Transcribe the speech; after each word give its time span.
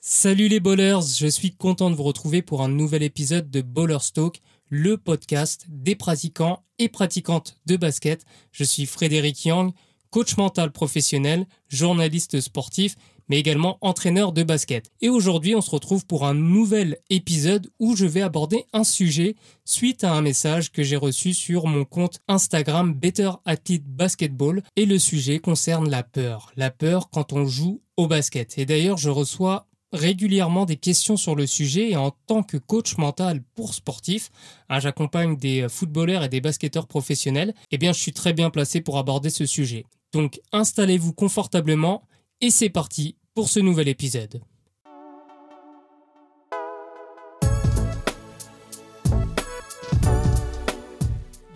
Salut 0.00 0.46
les 0.46 0.60
bowlers, 0.60 1.00
je 1.18 1.26
suis 1.26 1.50
content 1.50 1.90
de 1.90 1.96
vous 1.96 2.04
retrouver 2.04 2.40
pour 2.40 2.62
un 2.62 2.68
nouvel 2.68 3.02
épisode 3.02 3.50
de 3.50 3.62
Bowler 3.62 3.98
Talk, 4.14 4.40
le 4.68 4.96
podcast 4.96 5.66
des 5.68 5.96
pratiquants 5.96 6.62
et 6.78 6.88
pratiquantes 6.88 7.56
de 7.66 7.76
basket. 7.76 8.24
Je 8.52 8.62
suis 8.62 8.86
Frédéric 8.86 9.44
Yang, 9.44 9.72
coach 10.10 10.36
mental 10.36 10.70
professionnel, 10.70 11.46
journaliste 11.66 12.40
sportif, 12.40 12.94
mais 13.28 13.40
également 13.40 13.76
entraîneur 13.80 14.32
de 14.32 14.44
basket. 14.44 14.88
Et 15.00 15.08
aujourd'hui, 15.08 15.56
on 15.56 15.60
se 15.60 15.70
retrouve 15.70 16.06
pour 16.06 16.26
un 16.26 16.34
nouvel 16.34 16.98
épisode 17.10 17.68
où 17.80 17.96
je 17.96 18.06
vais 18.06 18.22
aborder 18.22 18.64
un 18.72 18.84
sujet 18.84 19.34
suite 19.64 20.04
à 20.04 20.12
un 20.12 20.22
message 20.22 20.70
que 20.70 20.84
j'ai 20.84 20.96
reçu 20.96 21.34
sur 21.34 21.66
mon 21.66 21.84
compte 21.84 22.20
Instagram 22.28 22.94
Better 22.94 23.32
Athlete 23.44 23.84
Basketball. 23.84 24.62
Et 24.76 24.86
le 24.86 24.98
sujet 24.98 25.40
concerne 25.40 25.90
la 25.90 26.04
peur. 26.04 26.52
La 26.56 26.70
peur 26.70 27.10
quand 27.10 27.32
on 27.32 27.46
joue 27.46 27.82
au 27.96 28.06
basket. 28.06 28.56
Et 28.58 28.64
d'ailleurs, 28.64 28.96
je 28.96 29.10
reçois 29.10 29.66
régulièrement 29.92 30.64
des 30.64 30.76
questions 30.76 31.16
sur 31.16 31.34
le 31.34 31.46
sujet 31.46 31.90
et 31.90 31.96
en 31.96 32.10
tant 32.26 32.42
que 32.42 32.56
coach 32.56 32.96
mental 32.96 33.42
pour 33.54 33.74
sportifs, 33.74 34.30
hein, 34.68 34.80
j'accompagne 34.80 35.36
des 35.36 35.66
footballeurs 35.68 36.24
et 36.24 36.28
des 36.28 36.40
basketteurs 36.40 36.86
professionnels, 36.86 37.54
eh 37.70 37.78
bien 37.78 37.92
je 37.92 38.00
suis 38.00 38.12
très 38.12 38.32
bien 38.32 38.50
placé 38.50 38.80
pour 38.80 38.98
aborder 38.98 39.30
ce 39.30 39.46
sujet. 39.46 39.84
Donc 40.12 40.40
installez-vous 40.52 41.12
confortablement 41.12 42.02
et 42.40 42.50
c'est 42.50 42.70
parti 42.70 43.16
pour 43.34 43.48
ce 43.48 43.60
nouvel 43.60 43.88
épisode. 43.88 44.40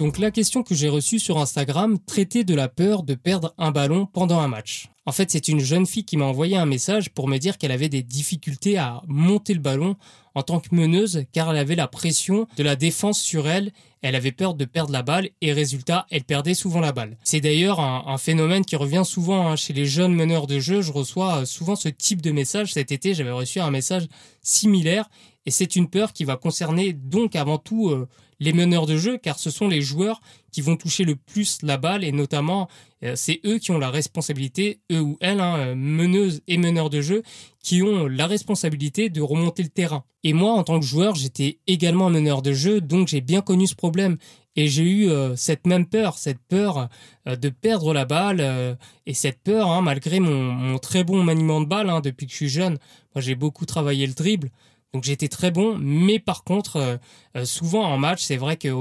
Donc 0.02 0.19
la 0.19 0.33
question 0.33 0.65
que 0.65 0.74
j'ai 0.74 0.88
reçue 0.88 1.20
sur 1.20 1.38
Instagram 1.38 1.97
traitait 2.05 2.42
de 2.42 2.56
la 2.56 2.66
peur 2.66 3.05
de 3.05 3.15
perdre 3.15 3.55
un 3.56 3.70
ballon 3.70 4.06
pendant 4.06 4.41
un 4.41 4.48
match. 4.48 4.88
En 5.06 5.12
fait, 5.12 5.30
c'est 5.30 5.47
une 5.47 5.61
jeune 5.61 5.87
fille 5.87 6.02
qui 6.02 6.16
m'a 6.16 6.25
envoyé 6.25 6.56
un 6.56 6.66
message 6.66 7.11
pour 7.11 7.28
me 7.28 7.38
dire 7.38 7.56
qu'elle 7.56 7.70
avait 7.70 7.88
des 7.88 8.02
difficultés 8.02 8.77
à 8.78 9.01
monter 9.06 9.55
le 9.55 9.61
ballon 9.61 9.95
en 10.34 10.42
tant 10.42 10.59
que 10.59 10.75
meneuse 10.75 11.25
car 11.33 11.52
elle 11.52 11.56
avait 11.56 11.77
la 11.77 11.87
pression 11.87 12.48
de 12.56 12.64
la 12.64 12.75
défense 12.75 13.20
sur 13.20 13.47
elle, 13.47 13.70
elle 14.00 14.17
avait 14.17 14.33
peur 14.33 14.55
de 14.55 14.64
perdre 14.64 14.92
la 14.92 15.03
balle 15.03 15.31
et 15.41 15.53
résultat, 15.53 16.09
elle 16.11 16.25
perdait 16.25 16.55
souvent 16.55 16.81
la 16.81 16.91
balle. 16.91 17.16
C'est 17.22 17.41
d'ailleurs 17.41 17.78
un, 17.78 18.19
phénomène 18.19 18.64
qui 18.64 18.75
revient 18.75 19.05
souvent 19.05 19.47
hein, 19.47 19.55
chez 19.55 19.72
les 19.72 19.87
jeunes 19.87 20.16
meneurs 20.16 20.48
de 20.48 20.59
jeu, 20.59 20.83
je 20.83 20.91
reçois 20.91 21.42
euh, 21.42 21.44
souvent 21.44 21.77
ce 21.77 21.89
type 21.89 22.22
de 22.22 22.33
message. 22.33 22.72
Cet 22.72 22.91
été, 22.91 23.14
j'avais 23.14 23.31
reçu 23.31 23.61
un 23.61 23.70
message 23.70 24.09
similaire 24.42 25.09
et 25.47 25.51
c'est 25.51 25.77
une 25.77 25.89
peur 25.89 26.12
qui 26.12 26.25
va 26.25 26.37
concerner 26.37 26.93
donc 26.93 27.35
avant 27.37 27.59
tout 27.59 27.91
euh, 27.91 28.09
les 28.39 28.53
meneurs 28.53 28.87
de 28.87 28.97
jeu, 28.97 29.19
car 29.19 29.39
ce 29.39 29.51
sont 29.51 29.69
les 29.69 29.81
joueurs 29.81 30.21
qui 30.51 30.61
vont 30.61 30.77
toucher 30.77 31.05
le 31.05 31.17
plus 31.17 31.59
la 31.62 31.79
balle, 31.79 32.05
et 32.05 32.12
notamment 32.12 32.69
euh, 33.03 33.15
c'est 33.17 33.41
eux 33.45 33.59
qui 33.59 33.71
ont 33.73 33.79
la 33.79 33.91
responsabilité, 33.91 34.81
eux 34.93 35.01
ou 35.01 35.17
elles, 35.21 35.41
hein, 35.41 35.57
euh, 35.59 35.75
meneuses 35.75 36.43
et 36.47 36.59
meneurs 36.59 36.91
de 36.91 37.01
jeu, 37.01 37.23
qui 37.62 37.83
ont 37.83 38.07
la 38.07 38.27
responsabilité 38.27 39.11
de 39.11 39.21
remonter 39.21 39.62
le 39.62 39.69
terrain. 39.69 40.05
Et 40.23 40.33
moi, 40.33 40.53
en 40.53 40.62
tant 40.62 40.79
que 40.79 40.87
joueur, 40.87 41.15
j'étais 41.17 41.59
également 41.67 42.09
meneur 42.11 42.43
de 42.43 42.53
jeu, 42.53 42.81
donc 42.81 43.09
j'ai 43.09 43.21
bien 43.21 43.41
connu 43.41 43.67
ce 43.67 43.75
problème. 43.75 44.19
Et 44.55 44.69
j'ai 44.69 44.84
eu 44.84 45.09
cette 45.34 45.67
même 45.67 45.87
peur, 45.87 46.19
cette 46.19 46.39
peur 46.39 46.91
de 47.25 47.49
perdre 47.49 47.95
la 47.95 48.05
balle, 48.05 48.77
et 49.06 49.15
cette 49.15 49.41
peur, 49.43 49.71
hein, 49.71 49.81
malgré 49.81 50.21
mon, 50.21 50.79
très 50.79 51.05
bon 51.05 51.25
maniement 51.25 51.62
de 51.62 51.67
balle 51.67 51.89
hein, 51.89 52.01
depuis 52.01 52.27
que 52.27 52.33
je 52.33 52.37
suis 52.37 52.49
jeune, 52.51 52.79
moi 53.15 53.23
j'ai 53.23 53.34
beaucoup 53.34 53.65
travaillé 53.65 54.06
le 54.06 54.12
dribble, 54.12 54.51
donc 54.95 55.05
j'étais 55.05 55.29
très 55.29 55.51
bon, 55.51 55.79
mais 55.79 56.19
par 56.19 56.45
contre, 56.45 56.77
euh, 56.77 56.97
euh, 57.35 57.47
souvent 57.47 57.83
en 57.85 57.97
match, 57.97 58.21
c'est 58.21 58.37
vrai 58.37 58.59
qu'à 58.59 58.75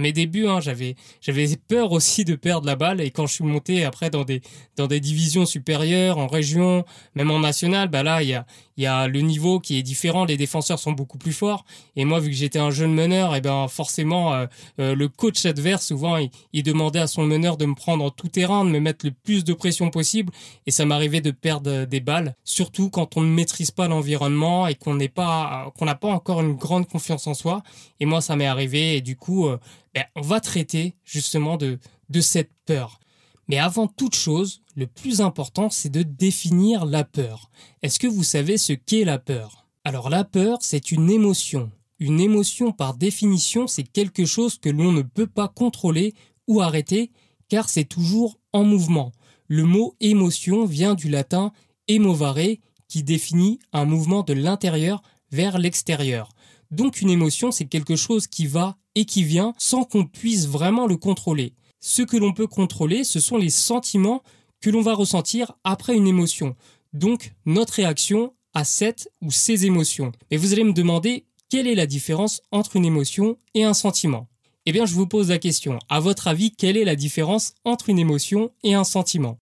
mes 0.00 0.12
débuts, 0.12 0.48
hein, 0.48 0.60
j'avais 0.60 0.96
j'avais 1.20 1.46
peur 1.68 1.92
aussi 1.92 2.24
de 2.24 2.34
perdre 2.34 2.66
la 2.66 2.74
balle. 2.74 3.00
Et 3.00 3.12
quand 3.12 3.28
je 3.28 3.34
suis 3.34 3.44
monté 3.44 3.84
après 3.84 4.10
dans 4.10 4.24
des 4.24 4.42
dans 4.76 4.88
des 4.88 4.98
divisions 4.98 5.46
supérieures, 5.46 6.18
en 6.18 6.26
région, 6.26 6.84
même 7.14 7.30
en 7.30 7.38
national, 7.38 7.88
bah 7.88 8.02
là 8.02 8.20
il 8.20 8.30
y 8.30 8.34
a 8.34 8.46
y 8.78 8.86
a 8.86 9.06
le 9.06 9.20
niveau 9.20 9.60
qui 9.60 9.78
est 9.78 9.82
différent. 9.84 10.24
Les 10.24 10.36
défenseurs 10.36 10.80
sont 10.80 10.92
beaucoup 10.92 11.18
plus 11.18 11.32
forts. 11.32 11.64
Et 11.94 12.04
moi, 12.04 12.18
vu 12.20 12.30
que 12.30 12.36
j'étais 12.36 12.58
un 12.58 12.70
jeune 12.70 12.94
meneur, 12.94 13.34
et 13.34 13.38
eh 13.38 13.40
ben 13.40 13.68
forcément 13.68 14.34
euh, 14.34 14.46
le 14.78 15.08
coach 15.08 15.44
adverse 15.46 15.86
souvent 15.86 16.16
il, 16.16 16.30
il, 16.52 16.62
demandait 16.64 16.98
à 16.98 17.06
son 17.06 17.24
meneur 17.24 17.56
de 17.56 17.66
me 17.66 17.74
prendre 17.74 18.04
en 18.04 18.10
tout 18.10 18.28
terrain, 18.28 18.64
de 18.64 18.70
me 18.70 18.80
mettre 18.80 19.06
le 19.06 19.12
plus 19.12 19.44
de 19.44 19.52
pression 19.52 19.90
possible. 19.90 20.32
Et 20.66 20.72
ça 20.72 20.84
m'arrivait 20.84 21.20
de 21.20 21.30
perdre 21.30 21.84
des 21.84 22.00
balles, 22.00 22.34
surtout 22.42 22.90
quand 22.90 23.16
on 23.16 23.20
ne 23.20 23.30
maîtrise 23.30 23.70
pas 23.70 23.86
l'environnement 23.86 24.66
et 24.66 24.74
qu'on 24.74 24.96
n'est 24.96 25.08
pas 25.08 25.27
qu'on 25.76 25.84
n'a 25.84 25.94
pas 25.94 26.08
encore 26.08 26.40
une 26.40 26.54
grande 26.54 26.88
confiance 26.88 27.26
en 27.26 27.34
soi. 27.34 27.62
Et 28.00 28.06
moi, 28.06 28.20
ça 28.20 28.36
m'est 28.36 28.46
arrivé. 28.46 28.96
Et 28.96 29.00
du 29.00 29.16
coup, 29.16 29.46
euh, 29.46 29.58
ben, 29.94 30.04
on 30.16 30.20
va 30.20 30.40
traiter 30.40 30.94
justement 31.04 31.56
de, 31.56 31.78
de 32.08 32.20
cette 32.20 32.52
peur. 32.66 33.00
Mais 33.48 33.58
avant 33.58 33.86
toute 33.86 34.14
chose, 34.14 34.60
le 34.76 34.86
plus 34.86 35.20
important, 35.20 35.70
c'est 35.70 35.88
de 35.88 36.02
définir 36.02 36.84
la 36.84 37.04
peur. 37.04 37.50
Est-ce 37.82 37.98
que 37.98 38.06
vous 38.06 38.22
savez 38.22 38.58
ce 38.58 38.74
qu'est 38.74 39.04
la 39.04 39.18
peur? 39.18 39.66
Alors 39.84 40.10
la 40.10 40.24
peur, 40.24 40.58
c'est 40.60 40.92
une 40.92 41.10
émotion. 41.10 41.70
Une 41.98 42.20
émotion, 42.20 42.72
par 42.72 42.94
définition, 42.94 43.66
c'est 43.66 43.84
quelque 43.84 44.24
chose 44.24 44.58
que 44.58 44.68
l'on 44.68 44.92
ne 44.92 45.02
peut 45.02 45.26
pas 45.26 45.48
contrôler 45.48 46.14
ou 46.46 46.60
arrêter, 46.60 47.10
car 47.48 47.68
c'est 47.68 47.86
toujours 47.86 48.38
en 48.52 48.64
mouvement. 48.64 49.12
Le 49.48 49.64
mot 49.64 49.96
émotion 50.00 50.66
vient 50.66 50.94
du 50.94 51.08
latin 51.08 51.52
emovare, 51.90 52.58
qui 52.86 53.02
définit 53.02 53.58
un 53.72 53.84
mouvement 53.84 54.22
de 54.22 54.34
l'intérieur 54.34 55.02
vers 55.30 55.58
l'extérieur. 55.58 56.30
Donc 56.70 57.00
une 57.00 57.10
émotion, 57.10 57.50
c'est 57.50 57.66
quelque 57.66 57.96
chose 57.96 58.26
qui 58.26 58.46
va 58.46 58.76
et 58.94 59.04
qui 59.04 59.22
vient 59.22 59.54
sans 59.58 59.84
qu'on 59.84 60.04
puisse 60.04 60.46
vraiment 60.46 60.86
le 60.86 60.96
contrôler. 60.96 61.54
Ce 61.80 62.02
que 62.02 62.16
l'on 62.16 62.32
peut 62.32 62.46
contrôler, 62.46 63.04
ce 63.04 63.20
sont 63.20 63.36
les 63.36 63.50
sentiments 63.50 64.22
que 64.60 64.70
l'on 64.70 64.82
va 64.82 64.94
ressentir 64.94 65.52
après 65.64 65.94
une 65.94 66.06
émotion. 66.06 66.56
Donc 66.92 67.32
notre 67.46 67.74
réaction 67.74 68.34
à 68.54 68.64
cette 68.64 69.10
ou 69.20 69.30
ces 69.30 69.66
émotions. 69.66 70.12
Et 70.30 70.36
vous 70.36 70.52
allez 70.52 70.64
me 70.64 70.72
demander 70.72 71.26
quelle 71.48 71.66
est 71.66 71.74
la 71.74 71.86
différence 71.86 72.42
entre 72.50 72.76
une 72.76 72.84
émotion 72.84 73.38
et 73.54 73.64
un 73.64 73.74
sentiment? 73.74 74.28
Eh 74.66 74.72
bien, 74.72 74.84
je 74.84 74.94
vous 74.94 75.06
pose 75.06 75.30
la 75.30 75.38
question. 75.38 75.78
À 75.88 76.00
votre 76.00 76.28
avis, 76.28 76.50
quelle 76.50 76.76
est 76.76 76.84
la 76.84 76.96
différence 76.96 77.54
entre 77.64 77.88
une 77.88 77.98
émotion 77.98 78.52
et 78.62 78.74
un 78.74 78.84
sentiment? 78.84 79.38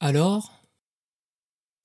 Alors, 0.00 0.52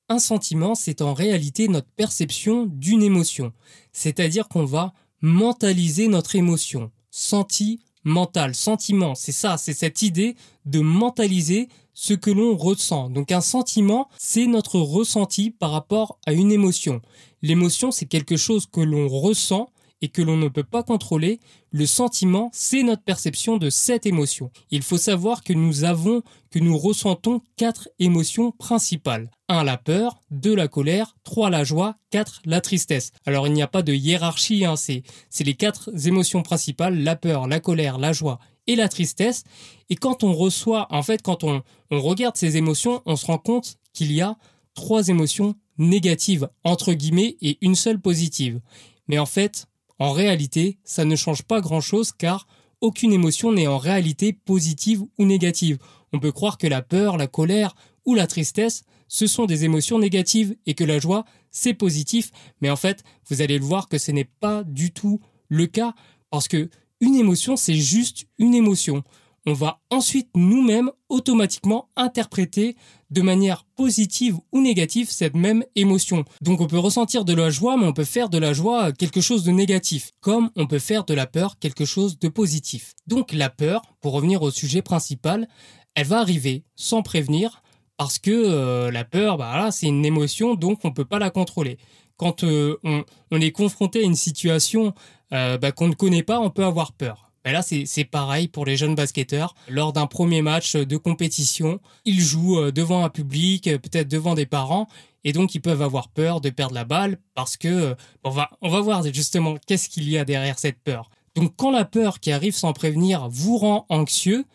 un 0.09 0.19
sentiment, 0.19 0.75
c'est 0.75 1.01
en 1.01 1.13
réalité 1.13 1.67
notre 1.67 1.89
perception 1.95 2.65
d'une 2.65 3.01
émotion, 3.01 3.53
c'est-à-dire 3.91 4.47
qu'on 4.47 4.65
va 4.65 4.93
mentaliser 5.21 6.07
notre 6.07 6.35
émotion. 6.35 6.91
Senti, 7.09 7.79
mental, 8.03 8.53
sentiment, 8.53 9.15
c'est 9.15 9.31
ça, 9.31 9.57
c'est 9.57 9.73
cette 9.73 10.01
idée 10.01 10.35
de 10.65 10.79
mentaliser 10.79 11.69
ce 11.93 12.13
que 12.13 12.29
l'on 12.29 12.55
ressent. 12.55 13.09
Donc 13.09 13.31
un 13.31 13.41
sentiment, 13.41 14.09
c'est 14.17 14.45
notre 14.45 14.79
ressenti 14.79 15.49
par 15.49 15.71
rapport 15.71 16.19
à 16.25 16.33
une 16.33 16.51
émotion. 16.51 17.01
L'émotion, 17.41 17.91
c'est 17.91 18.05
quelque 18.05 18.37
chose 18.37 18.67
que 18.67 18.81
l'on 18.81 19.07
ressent 19.07 19.69
et 20.05 20.09
que 20.09 20.21
l'on 20.21 20.37
ne 20.37 20.49
peut 20.49 20.63
pas 20.63 20.83
contrôler, 20.83 21.39
le 21.71 21.87
sentiment, 21.87 22.51
c'est 22.53 22.83
notre 22.83 23.01
perception 23.01 23.57
de 23.57 23.71
cette 23.71 24.05
émotion. 24.05 24.51
Il 24.69 24.83
faut 24.83 24.99
savoir 24.99 25.43
que 25.43 25.51
nous 25.51 25.83
avons, 25.83 26.21
que 26.51 26.59
nous 26.59 26.77
ressentons 26.77 27.41
quatre 27.57 27.89
émotions 27.97 28.51
principales. 28.51 29.31
1. 29.49 29.63
La 29.63 29.77
peur, 29.77 30.21
2. 30.29 30.53
La 30.53 30.67
colère, 30.67 31.15
3. 31.23 31.49
La 31.49 31.63
joie, 31.63 31.95
4. 32.11 32.43
La 32.45 32.61
tristesse. 32.61 33.13
Alors 33.25 33.47
il 33.47 33.53
n'y 33.53 33.63
a 33.63 33.67
pas 33.67 33.81
de 33.81 33.95
hiérarchie, 33.95 34.63
hein, 34.63 34.75
c'est, 34.75 35.01
les 35.39 35.55
quatre 35.55 35.89
émotions 36.05 36.43
principales, 36.43 37.01
la 37.01 37.15
peur, 37.15 37.47
la 37.47 37.59
colère, 37.59 37.97
la 37.97 38.13
joie 38.13 38.37
et 38.67 38.75
la 38.75 38.89
tristesse. 38.89 39.43
Et 39.89 39.95
quand 39.95 40.23
on 40.23 40.33
reçoit, 40.33 40.85
en 40.91 41.01
fait, 41.01 41.23
quand 41.23 41.43
on, 41.43 41.63
on 41.89 41.99
regarde 41.99 42.37
ces 42.37 42.57
émotions, 42.57 43.01
on 43.07 43.15
se 43.15 43.25
rend 43.25 43.39
compte 43.39 43.77
qu'il 43.91 44.11
y 44.11 44.21
a 44.21 44.37
trois 44.75 45.07
émotions 45.07 45.55
négatives, 45.79 46.47
entre 46.63 46.93
guillemets, 46.93 47.37
et 47.41 47.57
une 47.61 47.73
seule 47.73 47.99
positive. 47.99 48.61
Mais 49.07 49.17
en 49.17 49.25
fait, 49.25 49.67
en 49.99 50.11
réalité, 50.11 50.77
ça 50.83 51.05
ne 51.05 51.15
change 51.15 51.43
pas 51.43 51.61
grand-chose 51.61 52.11
car 52.11 52.47
aucune 52.81 53.13
émotion 53.13 53.51
n'est 53.51 53.67
en 53.67 53.77
réalité 53.77 54.33
positive 54.33 55.03
ou 55.17 55.25
négative. 55.25 55.77
On 56.13 56.19
peut 56.19 56.31
croire 56.31 56.57
que 56.57 56.67
la 56.67 56.81
peur, 56.81 57.17
la 57.17 57.27
colère 57.27 57.75
ou 58.05 58.13
la 58.13 58.27
tristesse, 58.27 58.83
ce 59.07 59.27
sont 59.27 59.45
des 59.45 59.63
émotions 59.63 59.99
négatives 59.99 60.55
et 60.65 60.73
que 60.73 60.83
la 60.83 60.99
joie, 60.99 61.25
c'est 61.51 61.73
positif, 61.73 62.31
mais 62.61 62.69
en 62.69 62.75
fait, 62.75 63.03
vous 63.29 63.41
allez 63.41 63.57
le 63.57 63.65
voir 63.65 63.87
que 63.87 63.97
ce 63.97 64.11
n'est 64.11 64.29
pas 64.39 64.63
du 64.63 64.91
tout 64.91 65.21
le 65.47 65.67
cas 65.67 65.93
parce 66.29 66.47
que 66.47 66.69
une 66.99 67.15
émotion, 67.15 67.55
c'est 67.55 67.75
juste 67.75 68.25
une 68.37 68.55
émotion 68.55 69.03
on 69.45 69.53
va 69.53 69.79
ensuite 69.89 70.29
nous-mêmes 70.35 70.91
automatiquement 71.09 71.89
interpréter 71.95 72.75
de 73.11 73.21
manière 73.21 73.63
positive 73.75 74.37
ou 74.51 74.61
négative 74.61 75.09
cette 75.09 75.35
même 75.35 75.63
émotion. 75.75 76.25
Donc 76.41 76.61
on 76.61 76.67
peut 76.67 76.79
ressentir 76.79 77.25
de 77.25 77.33
la 77.33 77.49
joie, 77.49 77.77
mais 77.77 77.85
on 77.85 77.93
peut 77.93 78.03
faire 78.03 78.29
de 78.29 78.37
la 78.37 78.53
joie 78.53 78.91
quelque 78.91 79.21
chose 79.21 79.43
de 79.43 79.51
négatif, 79.51 80.11
comme 80.19 80.49
on 80.55 80.67
peut 80.67 80.79
faire 80.79 81.05
de 81.05 81.13
la 81.13 81.27
peur 81.27 81.59
quelque 81.59 81.85
chose 81.85 82.17
de 82.19 82.27
positif. 82.27 82.93
Donc 83.07 83.31
la 83.31 83.49
peur, 83.49 83.83
pour 84.01 84.13
revenir 84.13 84.41
au 84.41 84.51
sujet 84.51 84.81
principal, 84.81 85.47
elle 85.93 86.07
va 86.07 86.19
arriver 86.19 86.63
sans 86.75 87.03
prévenir, 87.03 87.61
parce 87.97 88.19
que 88.19 88.31
euh, 88.31 88.91
la 88.91 89.05
peur, 89.05 89.37
bah 89.37 89.69
c'est 89.71 89.87
une 89.87 90.05
émotion, 90.05 90.55
donc 90.55 90.79
on 90.83 90.89
ne 90.89 90.93
peut 90.93 91.05
pas 91.05 91.19
la 91.19 91.29
contrôler. 91.29 91.77
Quand 92.17 92.43
euh, 92.43 92.77
on, 92.83 93.41
est 93.41 93.51
confronté 93.51 93.99
à 93.99 94.03
une 94.03 94.15
situation 94.15 94.93
euh, 95.33 95.57
bah, 95.57 95.71
qu'on 95.71 95.87
ne 95.87 95.93
connaît 95.93 96.23
pas, 96.23 96.39
on 96.39 96.49
peut 96.49 96.63
avoir 96.63 96.93
peur. 96.93 97.24
Ben 97.45 97.51
là, 97.51 97.61
c'est 97.61 98.05
pareil 98.05 98.47
pour 98.47 98.65
les 98.65 98.75
jeunes 98.75 98.95
basketteurs. 98.95 99.53
Lors 99.69 99.93
d'un 99.93 100.07
premier 100.07 100.41
match 100.41 100.75
de 100.75 100.97
compétition, 100.97 101.79
ils 102.03 102.19
jouent 102.19 102.59
euh, 102.59 102.71
devant 102.71 103.05
un 103.05 103.09
public, 103.09 103.67
euh, 103.67 103.77
peut-être 103.77 104.07
devant 104.07 104.33
des 104.33 104.47
parents, 104.47 104.87
et 105.23 105.31
donc 105.31 105.53
ils 105.53 105.61
peuvent 105.61 105.83
avoir 105.83 106.07
peur 106.09 106.41
de 106.41 106.49
perdre 106.49 106.73
la 106.73 106.85
balle 106.85 107.19
parce 107.35 107.55
que 107.55 107.67
euh, 107.67 107.95
on 108.23 108.31
va 108.31 108.49
on 108.61 108.69
va 108.69 108.81
voir 108.81 109.03
justement 109.13 109.57
qu'est-ce 109.67 109.89
qu'il 109.89 110.09
y 110.09 110.17
a 110.17 110.25
derrière 110.25 110.57
cette 110.57 110.79
peur. 110.79 111.11
Donc 111.35 111.53
quand 111.55 111.69
la 111.69 111.85
peur 111.85 112.19
qui 112.19 112.31
arrive 112.31 112.55
sans 112.55 112.73
prévenir 112.73 113.29
vous 113.29 113.59
rend 113.59 113.85
anxieux, 113.89 114.45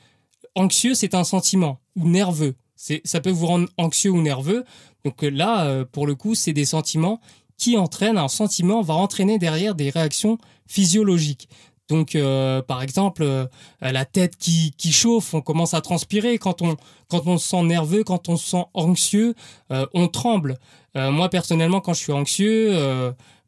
anxieux 0.57 0.95
c'est 0.95 1.15
un 1.15 1.25
sentiment 1.25 1.79
ou 1.95 2.09
nerveux. 2.09 2.57
Ça 3.05 3.21
peut 3.21 3.31
vous 3.31 3.47
rendre 3.47 3.69
anxieux 3.77 4.11
ou 4.11 4.21
nerveux. 4.21 4.65
Donc 5.05 5.23
là 5.23 5.85
pour 5.93 6.07
le 6.07 6.15
coup, 6.15 6.35
c'est 6.35 6.55
des 6.55 6.65
sentiments 6.65 7.21
qui 7.59 7.77
entraînent 7.77 8.17
un 8.17 8.29
sentiment 8.29 8.81
va 8.81 8.95
entraîner 8.95 9.39
derrière 9.39 9.75
des 9.75 9.91
réactions 9.91 10.39
physiologiques. 10.67 11.49
Donc, 11.91 12.15
euh, 12.15 12.63
par 12.63 12.83
exemple, 12.83 13.23
euh, 13.23 13.47
la 13.83 14.05
tête 14.05 14.37
qui, 14.37 14.73
qui, 14.79 14.93
chauffe, 14.93 15.35
on 15.35 15.41
commence 15.41 15.75
à 15.75 15.81
transpirer. 15.81 16.39
Quand 16.39 16.63
on, 16.63 16.77
quand 17.09 17.27
on 17.27 17.37
se 17.37 17.49
sent 17.49 17.63
nerveux, 17.65 18.05
quand 18.05 18.29
on 18.29 18.37
se 18.37 18.51
sent 18.51 18.65
anxieux, 18.75 19.35
euh, 19.73 19.87
on 19.93 20.09
tremble. 20.09 20.59
moi, 20.95 21.29
personnellement, 21.29 21.81
quand 21.81 21.95
je 21.95 22.01
suis 22.01 22.13
anxieux, 22.13 22.73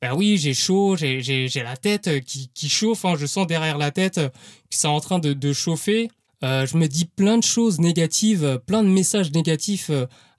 ben 0.01 0.15
oui, 0.15 0.39
j'ai 0.39 0.55
chaud, 0.55 0.97
j'ai 0.97 1.63
la 1.65 1.77
tête 1.77 2.25
qui, 2.25 2.51
qui 2.55 2.69
chauffe. 2.69 3.05
Hein. 3.05 3.15
je 3.17 3.27
sens 3.27 3.47
derrière 3.47 3.79
la 3.79 3.91
tête 3.91 4.17
que 4.17 4.31
c'est 4.71 4.89
en 4.89 5.01
train 5.01 5.19
de, 5.19 5.33
de 5.33 5.53
chauffer. 5.53 6.09
Je 6.43 6.77
me 6.77 6.87
dis 6.87 7.05
plein 7.05 7.39
de 7.39 7.43
choses 7.43 7.79
négatives, 7.79 8.61
plein 8.67 8.83
de 8.83 8.89
messages 8.89 9.33
négatifs 9.33 9.91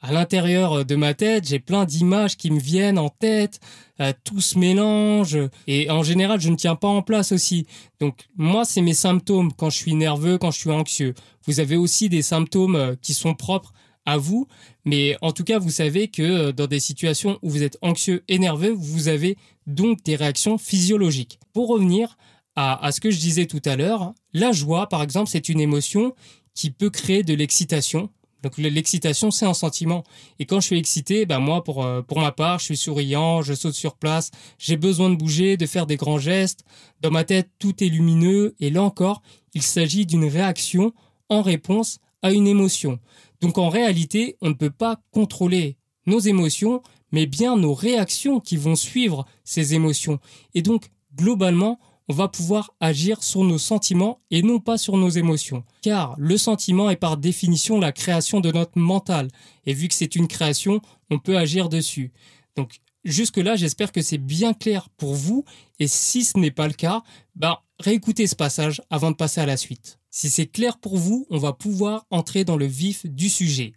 à 0.03 0.11
l'intérieur 0.11 0.83
de 0.83 0.95
ma 0.95 1.13
tête, 1.13 1.47
j'ai 1.47 1.59
plein 1.59 1.85
d'images 1.85 2.35
qui 2.35 2.51
me 2.51 2.59
viennent 2.59 3.00
en 3.00 3.07
tête, 3.07 3.61
euh, 4.01 4.11
tout 4.25 4.41
se 4.41 4.59
mélange 4.59 5.38
et 5.65 5.89
en 5.89 6.03
général 6.03 6.41
je 6.41 6.50
ne 6.50 6.57
tiens 6.57 6.75
pas 6.75 6.89
en 6.89 7.01
place 7.01 7.31
aussi. 7.31 7.65
Donc 8.01 8.27
moi 8.35 8.65
c'est 8.65 8.81
mes 8.81 8.94
symptômes 8.94 9.53
quand 9.53 9.69
je 9.69 9.77
suis 9.77 9.95
nerveux, 9.95 10.38
quand 10.38 10.51
je 10.51 10.59
suis 10.59 10.71
anxieux. 10.71 11.13
Vous 11.45 11.61
avez 11.61 11.77
aussi 11.77 12.09
des 12.09 12.21
symptômes 12.21 12.75
euh, 12.75 12.95
qui 13.01 13.13
sont 13.13 13.33
propres 13.33 13.73
à 14.05 14.17
vous, 14.17 14.45
mais 14.83 15.15
en 15.21 15.31
tout 15.31 15.45
cas 15.45 15.57
vous 15.57 15.69
savez 15.69 16.09
que 16.09 16.21
euh, 16.21 16.51
dans 16.51 16.67
des 16.67 16.81
situations 16.81 17.39
où 17.41 17.50
vous 17.50 17.63
êtes 17.63 17.77
anxieux 17.81 18.23
et 18.27 18.39
nerveux, 18.39 18.73
vous 18.75 19.07
avez 19.07 19.38
donc 19.67 20.03
des 20.03 20.17
réactions 20.17 20.57
physiologiques. 20.57 21.39
Pour 21.53 21.69
revenir 21.69 22.17
à, 22.55 22.85
à 22.85 22.91
ce 22.91 23.01
que 23.01 23.11
je 23.11 23.19
disais 23.19 23.45
tout 23.45 23.61
à 23.65 23.75
l'heure, 23.75 24.13
la 24.33 24.51
joie 24.51 24.88
par 24.88 25.01
exemple 25.01 25.29
c'est 25.29 25.50
une 25.50 25.59
émotion 25.59 26.13
qui 26.53 26.71
peut 26.71 26.89
créer 26.89 27.23
de 27.23 27.33
l'excitation 27.33 28.09
donc 28.44 28.57
l'excitation, 28.57 29.31
c'est 29.31 29.45
un 29.45 29.53
sentiment. 29.53 30.03
Et 30.38 30.45
quand 30.45 30.59
je 30.59 30.67
suis 30.67 30.77
excité, 30.77 31.25
ben 31.25 31.39
moi, 31.39 31.63
pour, 31.63 31.85
euh, 31.85 32.01
pour 32.01 32.19
ma 32.19 32.33
part, 32.33 32.59
je 32.59 32.65
suis 32.65 32.77
souriant, 32.77 33.41
je 33.41 33.53
saute 33.53 33.73
sur 33.73 33.95
place, 33.95 34.31
j'ai 34.59 34.75
besoin 34.75 35.09
de 35.09 35.15
bouger, 35.15 35.55
de 35.55 35.65
faire 35.65 35.88
des 35.88 35.95
grands 35.95 36.19
gestes. 36.19 36.65
Dans 37.00 37.09
ma 37.09 37.23
tête, 37.23 37.50
tout 37.57 37.81
est 37.81 37.88
lumineux. 37.88 38.53
Et 38.59 38.69
là 38.69 38.83
encore, 38.83 39.21
il 39.53 39.61
s'agit 39.61 40.05
d'une 40.05 40.25
réaction 40.25 40.94
en 41.29 41.41
réponse 41.41 42.00
à 42.21 42.33
une 42.33 42.47
émotion. 42.47 43.00
Donc 43.39 43.57
en 43.57 43.69
réalité, 43.69 44.35
on 44.41 44.50
ne 44.50 44.53
peut 44.53 44.69
pas 44.69 44.97
contrôler 45.11 45.77
nos 46.05 46.19
émotions, 46.19 46.83
mais 47.13 47.25
bien 47.25 47.55
nos 47.55 47.73
réactions 47.73 48.41
qui 48.41 48.57
vont 48.57 48.75
suivre 48.75 49.25
ces 49.45 49.73
émotions. 49.73 50.19
Et 50.53 50.61
donc, 50.61 50.89
globalement, 51.15 51.79
on 52.09 52.13
va 52.13 52.27
pouvoir 52.27 52.73
agir 52.79 53.23
sur 53.23 53.44
nos 53.44 53.57
sentiments 53.57 54.19
et 54.29 54.41
non 54.41 54.59
pas 54.59 54.77
sur 54.77 54.97
nos 54.97 55.09
émotions. 55.09 55.63
Car 55.81 56.15
le 56.17 56.38
sentiment 56.38 56.89
est 56.89 56.97
par 56.97 57.17
définition 57.17 57.79
la 57.79 57.91
création 57.91 58.39
de 58.41 58.51
notre 58.51 58.77
mental. 58.77 59.29
Et 59.65 59.73
vu 59.73 59.88
que 59.88 59.94
c'est 59.94 60.15
une 60.15 60.27
création, 60.27 60.81
on 61.09 61.19
peut 61.19 61.38
agir 61.38 61.69
dessus. 61.69 62.11
Donc 62.55 62.79
jusque-là, 63.03 63.55
j'espère 63.55 63.91
que 63.91 64.01
c'est 64.01 64.17
bien 64.17 64.53
clair 64.53 64.89
pour 64.97 65.15
vous. 65.15 65.45
Et 65.79 65.88
si 65.88 66.23
ce 66.23 66.38
n'est 66.38 66.51
pas 66.51 66.67
le 66.67 66.73
cas, 66.73 67.03
ben, 67.35 67.57
réécoutez 67.79 68.27
ce 68.27 68.35
passage 68.35 68.81
avant 68.89 69.11
de 69.11 69.15
passer 69.15 69.41
à 69.41 69.45
la 69.45 69.57
suite. 69.57 70.00
Si 70.09 70.29
c'est 70.29 70.47
clair 70.47 70.77
pour 70.77 70.97
vous, 70.97 71.25
on 71.29 71.38
va 71.38 71.53
pouvoir 71.53 72.05
entrer 72.11 72.44
dans 72.44 72.57
le 72.57 72.65
vif 72.65 73.05
du 73.05 73.29
sujet. 73.29 73.73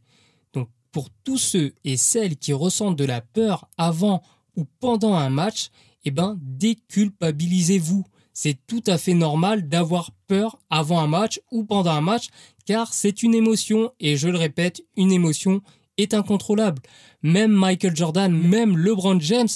Donc 0.53 0.69
pour 0.93 1.11
tous 1.25 1.39
ceux 1.39 1.75
et 1.85 1.97
celles 1.97 2.37
qui 2.37 2.53
ressentent 2.53 2.97
de 2.97 3.05
la 3.05 3.21
peur 3.21 3.69
avant 3.79 4.23
ou 4.57 4.65
pendant 4.81 5.15
un 5.15 5.31
match, 5.31 5.71
eh 6.05 6.11
ben, 6.11 6.39
déculpabilisez-vous 6.41 8.05
c'est 8.39 8.59
tout 8.67 8.83
à 8.87 8.99
fait 8.99 9.15
normal 9.15 9.67
d'avoir 9.67 10.11
peur 10.27 10.59
avant 10.69 11.01
un 11.01 11.07
match 11.07 11.41
ou 11.51 11.65
pendant 11.65 11.93
un 11.93 12.03
match, 12.03 12.27
car 12.67 12.93
c'est 12.93 13.23
une 13.23 13.35
émotion, 13.35 13.93
et 13.99 14.19
je 14.19 14.29
le 14.29 14.37
répète, 14.37 14.85
une 14.99 15.11
émotion 15.11 15.63
est 15.97 16.13
incontrôlable. 16.13 16.83
Même 17.23 17.53
Michael 17.53 17.97
Jordan, 17.97 18.31
même 18.31 18.77
LeBron 18.77 19.19
James 19.21 19.49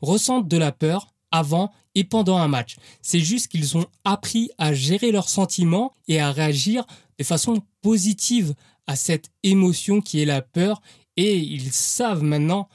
ressentent 0.00 0.46
de 0.46 0.56
la 0.56 0.70
peur 0.70 1.08
avant 1.32 1.72
et 1.96 2.04
pendant 2.04 2.38
un 2.38 2.46
match. 2.46 2.76
C'est 3.02 3.18
juste 3.18 3.48
qu'ils 3.48 3.76
ont 3.76 3.86
appris 4.04 4.50
à 4.56 4.72
gérer 4.72 5.10
leurs 5.10 5.28
sentiments 5.28 5.92
et 6.06 6.20
à 6.20 6.30
réagir 6.30 6.86
de 7.18 7.24
façon 7.24 7.60
positive 7.82 8.54
à 8.86 8.94
cette 8.94 9.30
émotion 9.42 10.00
qui 10.00 10.22
est 10.22 10.26
la 10.26 10.42
peur 10.42 10.80
et 11.16 11.36
ils 11.38 11.72
savent 11.72 12.22
maintenant 12.22 12.68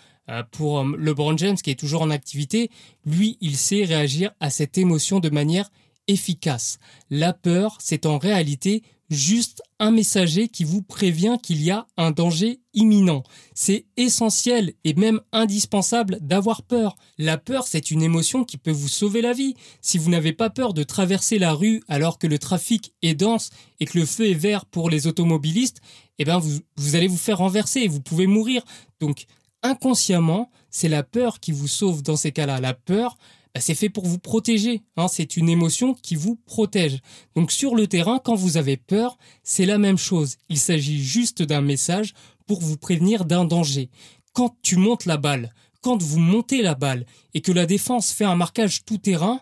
pour 0.52 0.80
euh, 0.80 0.96
LeBron 0.98 1.38
James, 1.38 1.58
qui 1.58 1.72
est 1.72 1.80
toujours 1.80 2.02
en 2.02 2.10
activité, 2.10 2.70
lui, 3.06 3.38
il 3.42 3.58
sait 3.58 3.84
réagir 3.84 4.32
à 4.40 4.50
cette 4.50 4.78
émotion 4.78 5.20
de 5.20 5.30
manière 5.30 5.70
efficace. 6.08 6.80
La 7.10 7.34
peur, 7.34 7.78
c'est 7.80 8.06
en 8.06 8.18
réalité 8.18 8.84
juste 9.10 9.62
un 9.80 9.92
messager 9.92 10.48
qui 10.48 10.64
vous 10.64 10.82
prévient 10.82 11.38
qu'il 11.42 11.62
y 11.62 11.72
a 11.72 11.86
un 11.98 12.12
danger 12.12 12.60
imminent. 12.74 13.24
C'est 13.54 13.86
essentiel 13.96 14.74
et 14.84 14.94
même 14.94 15.22
indispensable 15.32 16.18
d'avoir 16.22 16.64
peur. 16.64 16.96
La 17.18 17.38
peur, 17.38 17.68
c'est 17.68 17.92
une 17.92 18.02
émotion 18.02 18.44
qui 18.44 18.58
peut 18.58 18.72
vous 18.72 18.88
sauver 18.88 19.22
la 19.22 19.34
vie. 19.34 19.56
Si 19.82 19.98
vous 19.98 20.10
n'avez 20.10 20.34
pas 20.34 20.50
peur 20.50 20.74
de 20.74 20.84
traverser 20.84 21.38
la 21.38 21.54
rue 21.54 21.84
alors 21.88 22.18
que 22.18 22.28
le 22.28 22.40
trafic 22.40 22.94
est 23.02 23.14
dense 23.14 23.52
et 23.80 23.86
que 23.86 24.00
le 24.00 24.06
feu 24.06 24.30
est 24.30 24.34
vert 24.34 24.66
pour 24.66 24.90
les 24.90 25.06
automobilistes, 25.06 25.82
eh 26.18 26.26
ben 26.26 26.40
vous, 26.40 26.60
vous 26.78 26.96
allez 26.96 27.08
vous 27.08 27.18
faire 27.18 27.38
renverser 27.38 27.82
et 27.82 27.88
vous 27.88 28.02
pouvez 28.02 28.28
mourir. 28.28 28.64
Donc 29.00 29.26
inconsciemment, 29.64 30.52
c'est 30.70 30.90
la 30.90 31.04
peur 31.04 31.40
qui 31.40 31.52
vous 31.52 31.68
sauve 31.68 32.04
dans 32.04 32.16
ces 32.16 32.32
cas-là. 32.32 32.60
La 32.60 32.74
peur, 32.74 33.18
bah, 33.54 33.62
c'est 33.62 33.76
fait 33.76 33.90
pour 33.90 34.06
vous 34.06 34.20
protéger. 34.20 34.82
Hein. 34.98 35.08
c'est 35.08 35.38
une 35.38 35.50
émotion 35.50 35.94
qui 35.94 36.16
vous 36.16 36.36
protège. 36.36 37.00
Donc 37.36 37.52
sur 37.52 37.76
le 37.76 37.88
terrain, 37.88 38.20
quand 38.24 38.36
vous 38.36 38.58
avez 38.58 38.78
peur, 38.78 39.18
c'est 39.44 39.66
la 39.66 39.78
même 39.78 39.98
chose. 39.98 40.38
Il 40.50 40.58
s'agit 40.58 41.02
juste 41.02 41.42
d'un 41.42 41.62
message 41.62 42.14
pour 42.48 42.62
vous 42.62 42.78
prévenir 42.78 43.26
d'un 43.26 43.46
danger. 43.46 43.90
Quand 44.34 44.56
tu 44.62 44.76
montes 44.76 45.06
la 45.06 45.18
balle, 45.18 45.54
quand 45.82 46.02
vous 46.02 46.20
montez 46.20 46.62
la 46.62 46.76
balle 46.76 47.06
et 47.34 47.42
que 47.42 47.52
la 47.52 47.66
défense 47.66 48.12
fait 48.12 48.26
un 48.26 48.36
marquage 48.36 48.86
tout 48.86 48.98
terrain, 48.98 49.42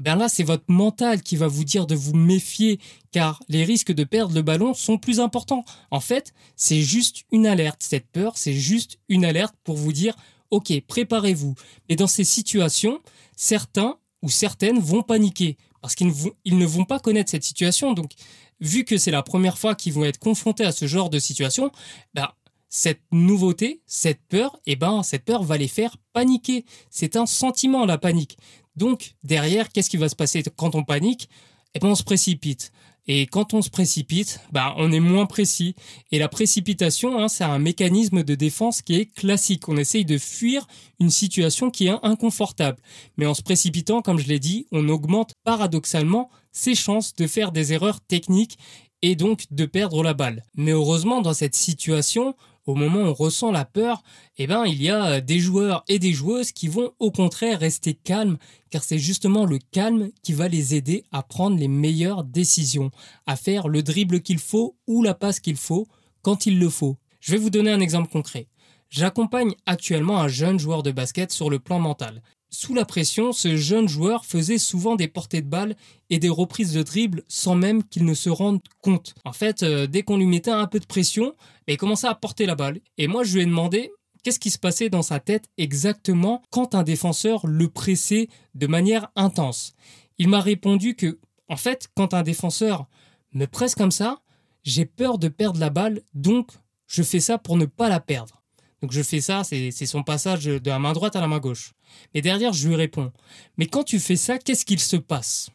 bien 0.00 0.16
là, 0.16 0.28
c'est 0.28 0.42
votre 0.42 0.64
mental 0.68 1.22
qui 1.22 1.36
va 1.36 1.46
vous 1.46 1.64
dire 1.64 1.86
de 1.86 1.94
vous 1.94 2.14
méfier, 2.14 2.80
car 3.12 3.42
les 3.48 3.64
risques 3.64 3.92
de 3.92 4.04
perdre 4.04 4.34
le 4.34 4.42
ballon 4.42 4.74
sont 4.74 4.98
plus 4.98 5.20
importants. 5.20 5.64
En 5.90 6.00
fait, 6.00 6.32
c'est 6.56 6.82
juste 6.82 7.24
une 7.32 7.46
alerte. 7.46 7.82
Cette 7.82 8.08
peur, 8.08 8.36
c'est 8.36 8.54
juste 8.54 8.98
une 9.08 9.24
alerte 9.24 9.54
pour 9.64 9.76
vous 9.76 9.92
dire, 9.92 10.16
OK, 10.50 10.72
préparez-vous. 10.86 11.54
Mais 11.88 11.96
dans 11.96 12.06
ces 12.06 12.24
situations, 12.24 13.00
certains 13.36 13.98
ou 14.22 14.28
certaines 14.28 14.78
vont 14.78 15.02
paniquer, 15.02 15.56
parce 15.80 15.94
qu'ils 15.94 16.08
ne 16.08 16.66
vont, 16.66 16.84
pas 16.84 16.98
connaître 16.98 17.30
cette 17.30 17.44
situation. 17.44 17.92
Donc, 17.94 18.12
vu 18.60 18.84
que 18.84 18.98
c'est 18.98 19.10
la 19.10 19.22
première 19.22 19.58
fois 19.58 19.74
qu'ils 19.74 19.92
vont 19.92 20.04
être 20.04 20.18
confrontés 20.18 20.64
à 20.64 20.72
ce 20.72 20.86
genre 20.86 21.10
de 21.10 21.18
situation, 21.18 21.70
ben, 22.14 22.28
cette 22.68 23.02
nouveauté, 23.10 23.82
cette 23.86 24.20
peur, 24.28 24.58
eh 24.66 24.76
ben, 24.76 25.02
cette 25.02 25.24
peur 25.24 25.42
va 25.42 25.56
les 25.56 25.68
faire 25.68 25.96
paniquer. 26.12 26.64
C'est 26.90 27.16
un 27.16 27.26
sentiment, 27.26 27.84
la 27.84 27.98
panique. 27.98 28.38
Donc, 28.76 29.14
derrière, 29.22 29.70
qu'est-ce 29.70 29.90
qui 29.90 29.96
va 29.96 30.08
se 30.08 30.16
passer 30.16 30.42
quand 30.56 30.74
on 30.74 30.84
panique? 30.84 31.28
Eh 31.74 31.78
ben, 31.78 31.88
on 31.88 31.94
se 31.94 32.02
précipite. 32.02 32.72
Et 33.06 33.26
quand 33.26 33.54
on 33.54 33.62
se 33.62 33.70
précipite, 33.70 34.40
bah, 34.52 34.74
on 34.76 34.92
est 34.92 35.00
moins 35.00 35.26
précis. 35.26 35.74
Et 36.12 36.18
la 36.18 36.28
précipitation, 36.28 37.18
hein, 37.18 37.28
c'est 37.28 37.44
un 37.44 37.58
mécanisme 37.58 38.22
de 38.22 38.34
défense 38.34 38.82
qui 38.82 38.94
est 38.94 39.06
classique. 39.06 39.68
On 39.68 39.76
essaye 39.76 40.04
de 40.04 40.18
fuir 40.18 40.66
une 41.00 41.10
situation 41.10 41.70
qui 41.70 41.86
est 41.86 41.96
inconfortable. 42.02 42.78
Mais 43.16 43.26
en 43.26 43.34
se 43.34 43.42
précipitant, 43.42 44.02
comme 44.02 44.18
je 44.18 44.28
l'ai 44.28 44.38
dit, 44.38 44.66
on 44.70 44.88
augmente 44.88 45.32
paradoxalement 45.44 46.30
ses 46.52 46.74
chances 46.74 47.14
de 47.14 47.26
faire 47.26 47.52
des 47.52 47.72
erreurs 47.72 48.00
techniques 48.00 48.58
et 49.02 49.16
donc 49.16 49.44
de 49.50 49.64
perdre 49.64 50.02
la 50.02 50.14
balle. 50.14 50.44
Mais 50.56 50.72
heureusement, 50.72 51.22
dans 51.22 51.34
cette 51.34 51.56
situation, 51.56 52.34
au 52.70 52.74
moment 52.74 53.00
où 53.00 53.06
on 53.06 53.12
ressent 53.12 53.50
la 53.50 53.64
peur, 53.64 54.02
eh 54.38 54.46
ben, 54.46 54.64
il 54.64 54.82
y 54.82 54.90
a 54.90 55.06
euh, 55.06 55.20
des 55.20 55.40
joueurs 55.40 55.84
et 55.88 55.98
des 55.98 56.12
joueuses 56.12 56.52
qui 56.52 56.68
vont 56.68 56.92
au 56.98 57.10
contraire 57.10 57.60
rester 57.60 57.94
calmes, 57.94 58.38
car 58.70 58.82
c'est 58.82 58.98
justement 58.98 59.44
le 59.44 59.58
calme 59.72 60.10
qui 60.22 60.32
va 60.32 60.48
les 60.48 60.74
aider 60.74 61.04
à 61.12 61.22
prendre 61.22 61.58
les 61.58 61.68
meilleures 61.68 62.24
décisions, 62.24 62.90
à 63.26 63.36
faire 63.36 63.68
le 63.68 63.82
dribble 63.82 64.20
qu'il 64.20 64.38
faut 64.38 64.76
ou 64.86 65.02
la 65.02 65.14
passe 65.14 65.40
qu'il 65.40 65.56
faut 65.56 65.86
quand 66.22 66.46
il 66.46 66.58
le 66.58 66.68
faut. 66.68 66.96
Je 67.20 67.32
vais 67.32 67.38
vous 67.38 67.50
donner 67.50 67.70
un 67.70 67.80
exemple 67.80 68.10
concret. 68.10 68.48
J'accompagne 68.88 69.54
actuellement 69.66 70.18
un 70.18 70.28
jeune 70.28 70.58
joueur 70.58 70.82
de 70.82 70.90
basket 70.90 71.30
sur 71.30 71.50
le 71.50 71.58
plan 71.58 71.78
mental. 71.78 72.22
Sous 72.52 72.74
la 72.74 72.84
pression, 72.84 73.32
ce 73.32 73.56
jeune 73.56 73.88
joueur 73.88 74.24
faisait 74.24 74.58
souvent 74.58 74.96
des 74.96 75.06
portées 75.06 75.40
de 75.40 75.48
balles 75.48 75.76
et 76.10 76.18
des 76.18 76.28
reprises 76.28 76.72
de 76.72 76.82
dribble 76.82 77.22
sans 77.28 77.54
même 77.54 77.84
qu'il 77.84 78.04
ne 78.04 78.12
se 78.12 78.28
rende 78.28 78.60
compte. 78.82 79.14
En 79.24 79.32
fait, 79.32 79.62
euh, 79.62 79.86
dès 79.86 80.02
qu'on 80.02 80.16
lui 80.16 80.26
mettait 80.26 80.50
un 80.50 80.66
peu 80.66 80.80
de 80.80 80.86
pression, 80.86 81.36
il 81.68 81.76
commençait 81.76 82.08
à 82.08 82.14
porter 82.16 82.46
la 82.46 82.56
balle. 82.56 82.80
Et 82.98 83.06
moi, 83.06 83.22
je 83.22 83.36
lui 83.36 83.42
ai 83.42 83.46
demandé 83.46 83.92
qu'est-ce 84.24 84.40
qui 84.40 84.50
se 84.50 84.58
passait 84.58 84.90
dans 84.90 85.02
sa 85.02 85.20
tête 85.20 85.44
exactement 85.58 86.42
quand 86.50 86.74
un 86.74 86.82
défenseur 86.82 87.46
le 87.46 87.68
pressait 87.68 88.28
de 88.56 88.66
manière 88.66 89.12
intense? 89.14 89.72
Il 90.18 90.28
m'a 90.28 90.40
répondu 90.40 90.96
que, 90.96 91.18
En 91.48 91.56
fait, 91.56 91.88
quand 91.96 92.14
un 92.14 92.22
défenseur 92.22 92.86
me 93.32 93.46
presse 93.46 93.76
comme 93.76 93.90
ça, 93.92 94.22
j'ai 94.64 94.86
peur 94.86 95.18
de 95.18 95.28
perdre 95.28 95.60
la 95.60 95.70
balle, 95.70 96.02
donc 96.14 96.50
je 96.86 97.02
fais 97.02 97.20
ça 97.20 97.38
pour 97.38 97.56
ne 97.56 97.64
pas 97.64 97.88
la 97.88 98.00
perdre. 98.00 98.39
Donc 98.82 98.92
je 98.92 99.02
fais 99.02 99.20
ça, 99.20 99.44
c'est 99.44 99.70
son 99.70 100.02
passage 100.02 100.44
de 100.44 100.70
la 100.70 100.78
main 100.78 100.92
droite 100.92 101.16
à 101.16 101.20
la 101.20 101.28
main 101.28 101.38
gauche. 101.38 101.72
Mais 102.14 102.22
derrière, 102.22 102.52
je 102.52 102.68
lui 102.68 102.76
réponds, 102.76 103.12
mais 103.56 103.66
quand 103.66 103.84
tu 103.84 103.98
fais 104.00 104.16
ça, 104.16 104.38
qu'est-ce 104.38 104.64
qu'il 104.64 104.80
se 104.80 104.96
passe? 104.96 105.50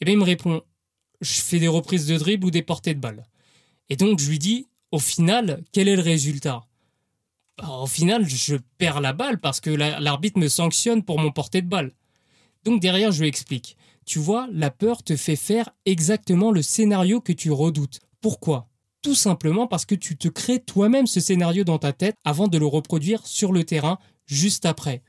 Et 0.00 0.04
bien 0.04 0.14
il 0.14 0.18
me 0.18 0.24
répond, 0.24 0.62
je 1.20 1.40
fais 1.40 1.58
des 1.58 1.68
reprises 1.68 2.06
de 2.06 2.16
dribble 2.16 2.46
ou 2.46 2.50
des 2.50 2.62
portées 2.62 2.94
de 2.94 3.00
balle. 3.00 3.26
Et 3.88 3.96
donc 3.96 4.20
je 4.20 4.28
lui 4.28 4.38
dis, 4.38 4.68
au 4.92 4.98
final, 4.98 5.64
quel 5.72 5.88
est 5.88 5.96
le 5.96 6.02
résultat? 6.02 6.64
Bah, 7.58 7.68
Au 7.68 7.86
final, 7.86 8.28
je 8.28 8.56
perds 8.78 9.00
la 9.00 9.12
balle 9.12 9.40
parce 9.40 9.60
que 9.60 9.70
l'arbitre 9.70 10.38
me 10.38 10.48
sanctionne 10.48 11.02
pour 11.02 11.18
mon 11.18 11.32
portée 11.32 11.62
de 11.62 11.68
balle. 11.68 11.92
Donc 12.64 12.80
derrière, 12.80 13.12
je 13.12 13.20
lui 13.22 13.28
explique. 13.28 13.76
Tu 14.06 14.18
vois, 14.18 14.48
la 14.52 14.70
peur 14.70 15.02
te 15.02 15.16
fait 15.16 15.36
faire 15.36 15.70
exactement 15.86 16.50
le 16.50 16.62
scénario 16.62 17.20
que 17.20 17.32
tu 17.32 17.50
redoutes. 17.50 18.00
Pourquoi? 18.20 18.68
Tout 19.04 19.14
simplement 19.14 19.66
parce 19.66 19.84
que 19.84 19.94
tu 19.94 20.16
te 20.16 20.28
crées 20.28 20.60
toi-même 20.60 21.06
ce 21.06 21.20
scénario 21.20 21.62
dans 21.62 21.76
ta 21.76 21.92
tête 21.92 22.16
avant 22.24 22.48
de 22.48 22.56
le 22.56 22.64
reproduire 22.64 23.26
sur 23.26 23.52
le 23.52 23.62
terrain 23.62 23.98
juste 24.24 24.64
après. 24.64 25.02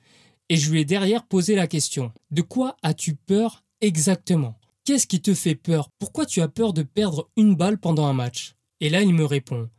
Et 0.49 0.57
je 0.57 0.69
lui 0.69 0.81
ai 0.81 0.85
derrière 0.85 1.25
posé 1.25 1.55
la 1.55 1.65
question. 1.65 2.11
De 2.29 2.41
quoi 2.41 2.75
as-tu 2.83 3.15
peur 3.15 3.63
exactement? 3.79 4.59
Qu'est-ce 4.83 5.07
qui 5.07 5.21
te 5.21 5.33
fait 5.33 5.55
peur? 5.55 5.87
Pourquoi 5.97 6.25
tu 6.25 6.41
as 6.41 6.49
peur 6.49 6.73
de 6.73 6.83
perdre 6.83 7.29
une 7.37 7.55
balle 7.55 7.77
pendant 7.77 8.05
un 8.05 8.11
match? 8.11 8.55
Et 8.81 8.89
là, 8.89 9.01
il 9.01 9.13
me 9.13 9.23
répond. 9.23 9.69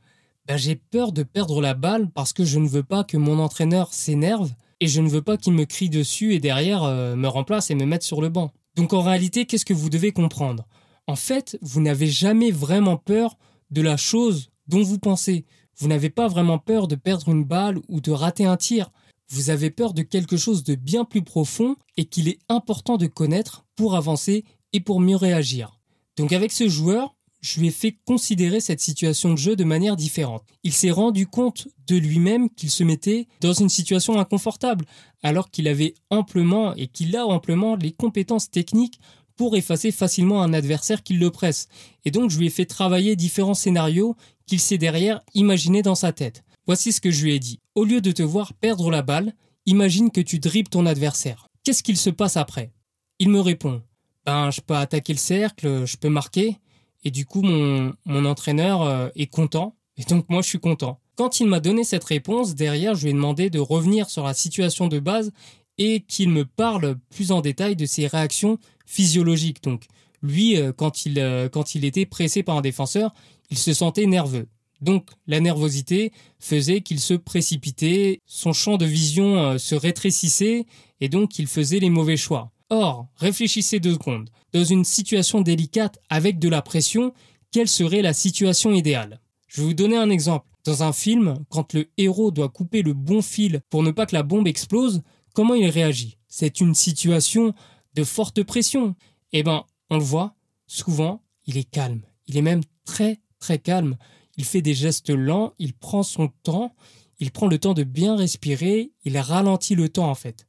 Ben, 0.47 0.57
j'ai 0.57 0.77
peur 0.77 1.13
de 1.13 1.23
perdre 1.23 1.61
la 1.61 1.75
balle 1.75 2.11
parce 2.11 2.33
que 2.33 2.47
je 2.47 2.59
ne 2.59 2.69
veux 2.69 2.85
pas 2.85 3.05
que 3.05 3.19
mon 3.19 3.39
entraîneur 3.39 3.93
s'énerve 3.93 4.51
et 4.81 4.89
je 4.89 5.03
ne 5.03 5.11
veux 5.11 5.21
pas 5.21 5.37
qu'il 5.37 5.53
me 5.53 5.67
crie 5.67 5.91
dessus 5.91 6.33
et 6.33 6.41
derrière 6.41 6.85
euh, 6.85 7.17
me 7.17 7.29
remplace 7.29 7.71
et 7.71 7.75
me 7.75 7.85
mette 7.85 8.03
sur 8.03 8.23
le 8.23 8.31
banc. 8.31 8.51
Donc 8.77 8.95
en 8.95 9.03
réalité, 9.03 9.45
qu'est-ce 9.45 9.67
que 9.67 9.75
vous 9.75 9.91
devez 9.91 10.13
comprendre? 10.13 10.67
En 11.07 11.17
fait, 11.17 11.59
vous 11.61 11.83
n'avez 11.83 12.07
jamais 12.07 12.51
vraiment 12.51 12.97
peur 12.97 13.37
de 13.71 13.83
la 13.83 13.97
chose 13.97 14.51
dont 14.69 14.83
vous 14.83 14.99
pensez. 14.99 15.45
Vous 15.79 15.89
n'avez 15.89 16.11
pas 16.11 16.29
vraiment 16.29 16.59
peur 16.59 16.89
de 16.89 16.95
perdre 16.95 17.29
une 17.29 17.45
balle 17.45 17.79
ou 17.89 18.01
de 18.01 18.11
rater 18.11 18.47
un 18.47 18.57
tir. 18.57 18.91
Vous 19.29 19.51
avez 19.51 19.71
peur 19.71 19.93
de 19.93 20.03
quelque 20.03 20.37
chose 20.37 20.65
de 20.65 20.75
bien 20.75 21.05
plus 21.05 21.23
profond 21.23 21.77
et 21.97 22.05
qu'il 22.05 22.29
est 22.29 22.39
important 22.49 22.97
de 22.97 23.07
connaître 23.07 23.65
pour 23.75 23.97
avancer 23.97 24.45
et 24.73 24.81
pour 24.81 25.01
mieux 25.01 25.17
réagir. 25.17 25.81
Donc 26.17 26.33
avec 26.33 26.53
ce 26.53 26.69
joueur, 26.69 27.17
je 27.41 27.61
lui 27.61 27.69
ai 27.69 27.73
fait 27.73 27.97
considérer 28.05 28.61
cette 28.61 28.81
situation 28.81 29.33
de 29.33 29.39
jeu 29.39 29.57
de 29.57 29.65
manière 29.65 29.97
différente. 29.97 30.45
Il 30.63 30.73
s'est 30.73 30.91
rendu 30.91 31.27
compte 31.27 31.69
de 31.87 31.97
lui-même 31.97 32.51
qu'il 32.51 32.71
se 32.71 32.83
mettait 32.83 33.29
dans 33.41 33.53
une 33.53 33.69
situation 33.69 34.19
inconfortable, 34.19 34.87
alors 35.23 35.51
qu'il 35.51 35.69
avait 35.69 35.95
amplement 36.11 36.75
et 36.75 36.87
qu'il 36.89 37.17
a 37.17 37.27
amplement 37.27 37.77
les 37.77 37.93
compétences 37.93 38.51
techniques 38.51 39.01
pour 39.37 39.57
effacer 39.57 39.91
facilement 39.93 40.43
un 40.43 40.53
adversaire 40.53 41.03
qui 41.03 41.15
le 41.15 41.31
presse. 41.31 41.69
Et 42.05 42.11
donc 42.11 42.31
je 42.31 42.39
lui 42.39 42.47
ai 42.47 42.51
fait 42.51 42.67
travailler 42.67 43.17
différents 43.17 43.55
scénarios 43.55 44.17
qu'il 44.47 44.61
s'est 44.61 44.79
derrière 44.79 45.21
imaginé 45.35 45.83
dans 45.83 45.95
sa 45.95 46.13
tête. 46.13 46.45
Voici 46.67 46.93
ce 46.93 47.01
que 47.01 47.11
je 47.11 47.25
lui 47.25 47.35
ai 47.35 47.39
dit. 47.39 47.61
Au 47.75 47.85
lieu 47.85 48.01
de 48.01 48.13
te 48.13 48.23
voir 48.23 48.53
perdre 48.55 48.91
la 48.91 49.03
balle, 49.03 49.35
imagine 49.67 50.11
que 50.11 50.21
tu 50.21 50.39
dribbles 50.39 50.69
ton 50.69 50.87
adversaire. 50.87 51.49
Qu'est-ce 51.63 51.83
qu'il 51.83 51.97
se 51.97 52.11
passe 52.11 52.37
après? 52.37 52.73
Il 53.19 53.29
me 53.29 53.41
répond 53.41 53.83
Ben, 54.25 54.51
je 54.51 54.61
peux 54.61 54.75
attaquer 54.75 55.13
le 55.13 55.19
cercle, 55.19 55.85
je 55.85 55.97
peux 55.97 56.09
marquer. 56.09 56.59
Et 57.05 57.11
du 57.11 57.25
coup, 57.25 57.43
mon, 57.43 57.95
mon 58.05 58.25
entraîneur 58.25 58.83
euh, 58.83 59.09
est 59.15 59.29
content. 59.29 59.77
Et 59.97 60.05
donc, 60.05 60.29
moi, 60.29 60.43
je 60.43 60.49
suis 60.49 60.59
content. 60.59 61.01
Quand 61.17 61.41
il 61.41 61.47
m'a 61.47 61.61
donné 61.61 61.85
cette 61.85 62.05
réponse, 62.05 62.55
derrière, 62.55 62.95
je 62.95 63.05
lui 63.05 63.11
ai 63.11 63.15
demandé 63.15 63.49
de 63.49 63.59
revenir 63.59 64.11
sur 64.11 64.25
la 64.25 64.35
situation 64.35 64.89
de 64.89 64.99
base 64.99 65.33
et 65.79 66.01
qu'il 66.01 66.31
me 66.31 66.45
parle 66.45 66.97
plus 67.11 67.33
en 67.33 67.41
détail 67.41 67.77
de 67.77 67.87
ses 67.87 68.07
réactions 68.07 68.59
physiologiques. 68.87 69.63
Donc, 69.63 69.85
lui, 70.23 70.57
euh, 70.57 70.73
quand 70.73 71.07
il, 71.07 71.19
euh, 71.19 71.49
quand 71.49 71.75
il 71.75 71.85
était 71.85 72.07
pressé 72.07 72.43
par 72.43 72.57
un 72.57 72.63
défenseur, 72.63 73.15
il 73.51 73.59
se 73.59 73.73
sentait 73.73 74.07
nerveux. 74.07 74.47
Donc 74.83 75.09
la 75.27 75.41
nervosité 75.41 76.13
faisait 76.39 76.83
qu'il 76.83 77.01
se 77.01 77.15
précipitait, 77.15 78.21
son 78.27 78.53
champ 78.53 78.77
de 78.77 78.85
vision 78.85 79.59
se 79.59 79.75
rétrécissait 79.75 80.67
et 81.01 81.09
donc 81.09 81.39
il 81.39 81.47
faisait 81.47 81.79
les 81.79 81.89
mauvais 81.89 82.19
choix. 82.19 82.53
Or, 82.69 83.07
réfléchissez 83.17 83.79
deux 83.79 83.95
secondes. 83.95 84.29
Dans 84.53 84.65
une 84.65 84.85
situation 84.85 85.41
délicate 85.41 85.99
avec 86.11 86.39
de 86.39 86.49
la 86.49 86.63
pression, 86.63 87.13
quelle 87.53 87.69
serait 87.69 88.03
la 88.03 88.13
situation 88.13 88.73
idéale? 88.73 89.21
Je 89.47 89.61
vais 89.61 89.69
vous 89.69 89.75
donner 89.75 89.97
un 89.97 90.11
exemple. 90.11 90.47
Dans 90.65 90.83
un 90.83 90.93
film, 90.93 91.39
quand 91.49 91.75
le 91.75 91.89
héros 91.97 92.33
doit 92.33 92.49
couper 92.49 92.83
le 92.83 92.93
bon 92.93 93.23
fil 93.23 93.61
pour 93.71 93.85
ne 93.85 93.93
pas 93.93 94.05
que 94.05 94.17
la 94.17 94.25
bombe 94.25 94.49
explose, 94.49 95.03
comment 95.37 95.55
il 95.55 95.69
réagit? 95.69 96.19
C'est 96.27 96.61
une 96.61 96.75
situation 96.75 97.55
de 97.95 98.03
forte 98.03 98.43
pression. 98.43 98.97
Eh 99.33 99.43
ben, 99.45 99.65
on 99.91 99.99
le 99.99 100.03
voit, 100.03 100.35
souvent, 100.67 101.23
il 101.47 101.57
est 101.59 101.71
calme. 101.71 102.01
Il 102.27 102.37
est 102.37 102.43
même 102.43 102.63
très 102.85 103.21
très 103.39 103.59
calme. 103.59 103.97
Il 104.37 104.45
fait 104.45 104.63
des 104.63 104.75
gestes 104.75 105.11
lents, 105.11 105.53
il 105.59 105.75
prend 105.75 106.03
son 106.03 106.29
temps, 106.43 106.75
il 107.21 107.31
prend 107.31 107.47
le 107.47 107.59
temps 107.59 107.75
de 107.75 107.85
bien 107.85 108.17
respirer, 108.17 108.91
il 109.05 109.17
ralentit 109.19 109.77
le 109.77 109.89
temps 109.89 110.11
en 110.11 110.15
fait 110.15 110.47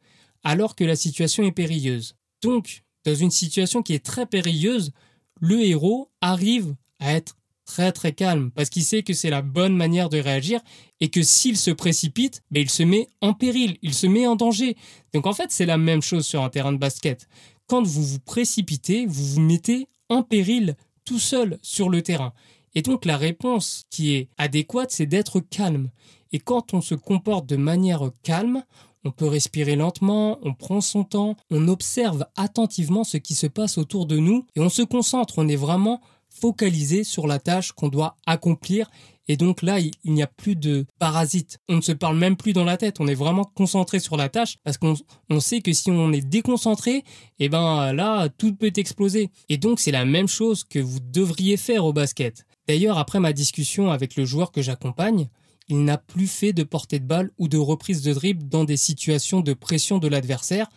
alors 0.48 0.78
que 0.78 0.86
la 0.86 0.96
situation 0.96 1.44
est 1.44 1.52
périlleuse. 1.52 2.16
Donc, 2.42 2.86
dans 3.04 3.16
une 3.16 3.32
situation 3.32 3.84
qui 3.84 3.94
est 3.94 4.06
très 4.06 4.26
périlleuse, 4.26 4.94
le 5.42 5.62
héros 5.62 6.10
arrive 6.22 6.74
à 7.00 7.12
être 7.14 7.36
très 7.68 7.92
très 7.92 8.14
calme 8.14 8.50
parce 8.50 8.70
qu'il 8.70 8.84
sait 8.84 9.04
que 9.04 9.14
c'est 9.14 9.30
la 9.30 9.44
bonne 9.44 9.76
manière 9.76 10.10
de 10.10 10.18
réagir 10.18 10.62
et 11.00 11.10
que 11.10 11.22
s'il 11.22 11.58
se 11.58 11.70
précipite, 11.70 12.42
ben, 12.50 12.62
il 12.62 12.70
se 12.70 12.82
met 12.82 13.08
en 13.22 13.34
péril, 13.34 13.78
il 13.84 13.94
se 13.94 14.08
met 14.08 14.26
en 14.26 14.36
danger. 14.36 14.76
Donc 15.14 15.28
en 15.28 15.34
fait, 15.34 15.52
c'est 15.52 15.68
la 15.68 15.78
même 15.78 16.02
chose 16.02 16.26
sur 16.26 16.42
un 16.44 16.50
terrain 16.50 16.72
de 16.72 16.78
basket. 16.78 17.28
Quand 17.68 17.84
vous 17.84 18.04
vous 18.04 18.20
précipitez, 18.20 19.06
vous 19.06 19.26
vous 19.26 19.42
mettez 19.42 19.88
en 20.10 20.24
péril 20.24 20.76
tout 21.06 21.20
seul 21.20 21.60
sur 21.62 21.90
le 21.90 22.02
terrain. 22.02 22.34
Et 22.74 22.82
donc 22.82 23.06
la 23.06 23.18
réponse 23.18 23.84
qui 23.90 24.16
est 24.16 24.30
adéquate, 24.38 24.92
c'est 24.92 25.06
d'être 25.06 25.40
calme. 25.40 25.90
Et 26.32 26.40
quand 26.40 26.74
on 26.74 26.82
se 26.82 26.96
comporte 26.96 27.46
de 27.46 27.56
manière 27.58 28.10
calme, 28.24 28.64
on 29.04 29.12
peut 29.12 29.28
respirer 29.28 29.76
lentement, 29.76 30.40
on 30.42 30.54
prend 30.54 30.82
son 30.82 31.04
temps, 31.04 31.36
on 31.50 31.68
observe 31.68 32.26
attentivement 32.36 33.04
ce 33.04 33.18
qui 33.18 33.36
se 33.36 33.48
passe 33.48 33.78
autour 33.78 34.06
de 34.06 34.18
nous 34.18 34.46
et 34.56 34.60
on 34.60 34.70
se 34.70 34.82
concentre, 34.82 35.36
on 35.38 35.48
est 35.48 35.56
vraiment 35.56 36.02
focalisé 36.40 37.04
sur 37.04 37.28
la 37.28 37.40
tâche 37.40 37.72
qu'on 37.72 37.90
doit 37.90 38.16
accomplir 38.26 38.90
et 39.28 39.36
donc 39.36 39.62
là, 39.62 39.80
il 39.80 39.94
n'y 40.06 40.24
a 40.24 40.28
plus 40.28 40.56
de 40.56 40.86
parasites. 41.00 41.60
On 41.68 41.78
ne 41.78 41.82
se 41.82 41.92
parle 41.92 42.18
même 42.18 42.38
plus 42.38 42.54
dans 42.54 42.64
la 42.64 42.78
tête. 42.78 43.00
On 43.00 43.08
est 43.08 43.16
vraiment 43.16 43.44
concentré 43.44 44.00
sur 44.00 44.16
la 44.16 44.30
tâche 44.30 44.58
parce 44.64 44.78
qu'on 44.78 44.96
sait 45.40 45.62
que 45.62 45.74
si 45.74 45.92
on 45.92 46.14
est 46.14 46.26
déconcentré, 46.26 47.04
eh 47.40 47.50
ben 47.50 47.92
là, 47.94 48.30
tout 48.30 48.56
peut 48.56 48.72
exploser. 48.76 49.30
Et 49.50 49.58
donc, 49.58 49.80
c'est 49.80 49.92
la 49.92 50.06
même 50.06 50.28
chose 50.28 50.64
que 50.64 50.80
vous 50.80 51.00
devriez 51.00 51.58
faire 51.58 51.84
au 51.84 51.92
basket. 51.92 52.46
D'ailleurs, 52.68 52.98
après 52.98 53.20
ma 53.20 53.34
discussion 53.34 53.92
avec 53.92 54.16
le 54.16 54.26
joueur 54.26 54.52
que 54.52 54.62
j'accompagne, 54.62 55.28
il 55.68 55.84
n'a 55.84 55.98
plus 55.98 56.28
fait 56.28 56.54
de 56.54 56.64
portée 56.64 57.00
de 57.00 57.06
balle 57.06 57.32
ou 57.38 57.50
de 57.50 57.58
reprise 57.58 58.02
de 58.02 58.14
dribble 58.14 58.48
dans 58.48 58.64
des 58.64 58.78
situations 58.78 59.42
de 59.42 59.54
pression 59.54 59.98
de 59.98 60.08
l'adversaire, 60.08 60.70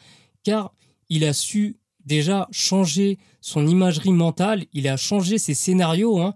car 0.42 0.72
il 1.08 1.24
a 1.24 1.32
su 1.32 1.76
déjà 2.04 2.48
changer 2.50 3.18
son 3.40 3.66
imagerie 3.66 4.12
mentale, 4.12 4.64
il 4.72 4.88
a 4.88 4.96
changé 4.96 5.38
ses 5.38 5.54
scénarios, 5.54 6.20
hein. 6.20 6.34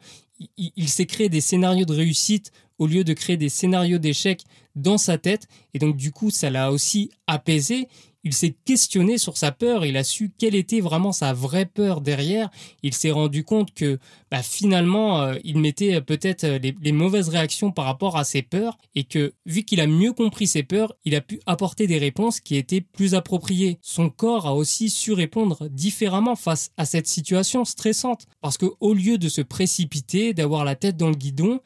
il 0.56 0.88
s'est 0.88 1.06
créé 1.06 1.28
des 1.28 1.40
scénarios 1.40 1.84
de 1.84 1.94
réussite 1.94 2.52
au 2.78 2.86
lieu 2.86 3.04
de 3.04 3.12
créer 3.12 3.36
des 3.36 3.48
scénarios 3.48 3.98
d'échec 3.98 4.42
dans 4.74 4.98
sa 4.98 5.18
tête, 5.18 5.46
et 5.72 5.78
donc 5.78 5.96
du 5.96 6.10
coup 6.10 6.30
ça 6.30 6.50
l'a 6.50 6.72
aussi 6.72 7.10
apaisé, 7.26 7.88
il 8.24 8.32
s'est 8.32 8.56
questionné 8.64 9.18
sur 9.18 9.36
sa 9.36 9.52
peur, 9.52 9.84
il 9.84 9.96
a 9.96 10.04
su 10.04 10.32
quelle 10.36 10.54
était 10.54 10.80
vraiment 10.80 11.12
sa 11.12 11.32
vraie 11.32 11.66
peur 11.66 12.00
derrière, 12.00 12.50
il 12.82 12.94
s'est 12.94 13.10
rendu 13.10 13.44
compte 13.44 13.72
que 13.74 13.98
bah, 14.30 14.42
finalement 14.42 15.20
euh, 15.20 15.34
il 15.44 15.58
mettait 15.58 16.00
peut-être 16.00 16.46
les, 16.46 16.74
les, 16.82 16.92
mauvaises 16.92 17.28
réactions 17.28 17.70
par 17.70 17.84
rapport 17.84 18.16
à 18.16 18.24
ses 18.24 18.42
peurs 18.42 18.78
et 18.94 19.04
que 19.04 19.34
vu 19.46 19.64
qu'il 19.64 19.80
a 19.80 19.86
mieux 19.86 20.12
compris 20.12 20.46
ses 20.46 20.62
peurs, 20.62 20.94
il 21.04 21.14
a 21.14 21.20
pu 21.20 21.40
apporter 21.46 21.86
des 21.86 21.98
réponses 21.98 22.40
qui 22.40 22.56
étaient 22.56 22.80
plus 22.80 23.14
appropriées. 23.14 23.78
Son 23.82 24.08
corps 24.10 24.46
a 24.46 24.54
aussi 24.54 24.88
su 24.88 25.12
répondre 25.12 25.68
différemment 25.68 26.36
face 26.36 26.72
à 26.76 26.84
cette 26.84 27.06
situation 27.06 27.64
stressante 27.64 28.26
parce 28.40 28.58
que 28.58 28.66
au 28.80 28.94
lieu 28.94 29.18
de 29.18 29.28
se 29.28 29.42
précipiter, 29.42 30.34
d'avoir 30.34 30.64
la 30.64 30.76
tête 30.76 30.96
dans 30.96 31.10
le 31.10 31.16
guidon, 31.16 31.60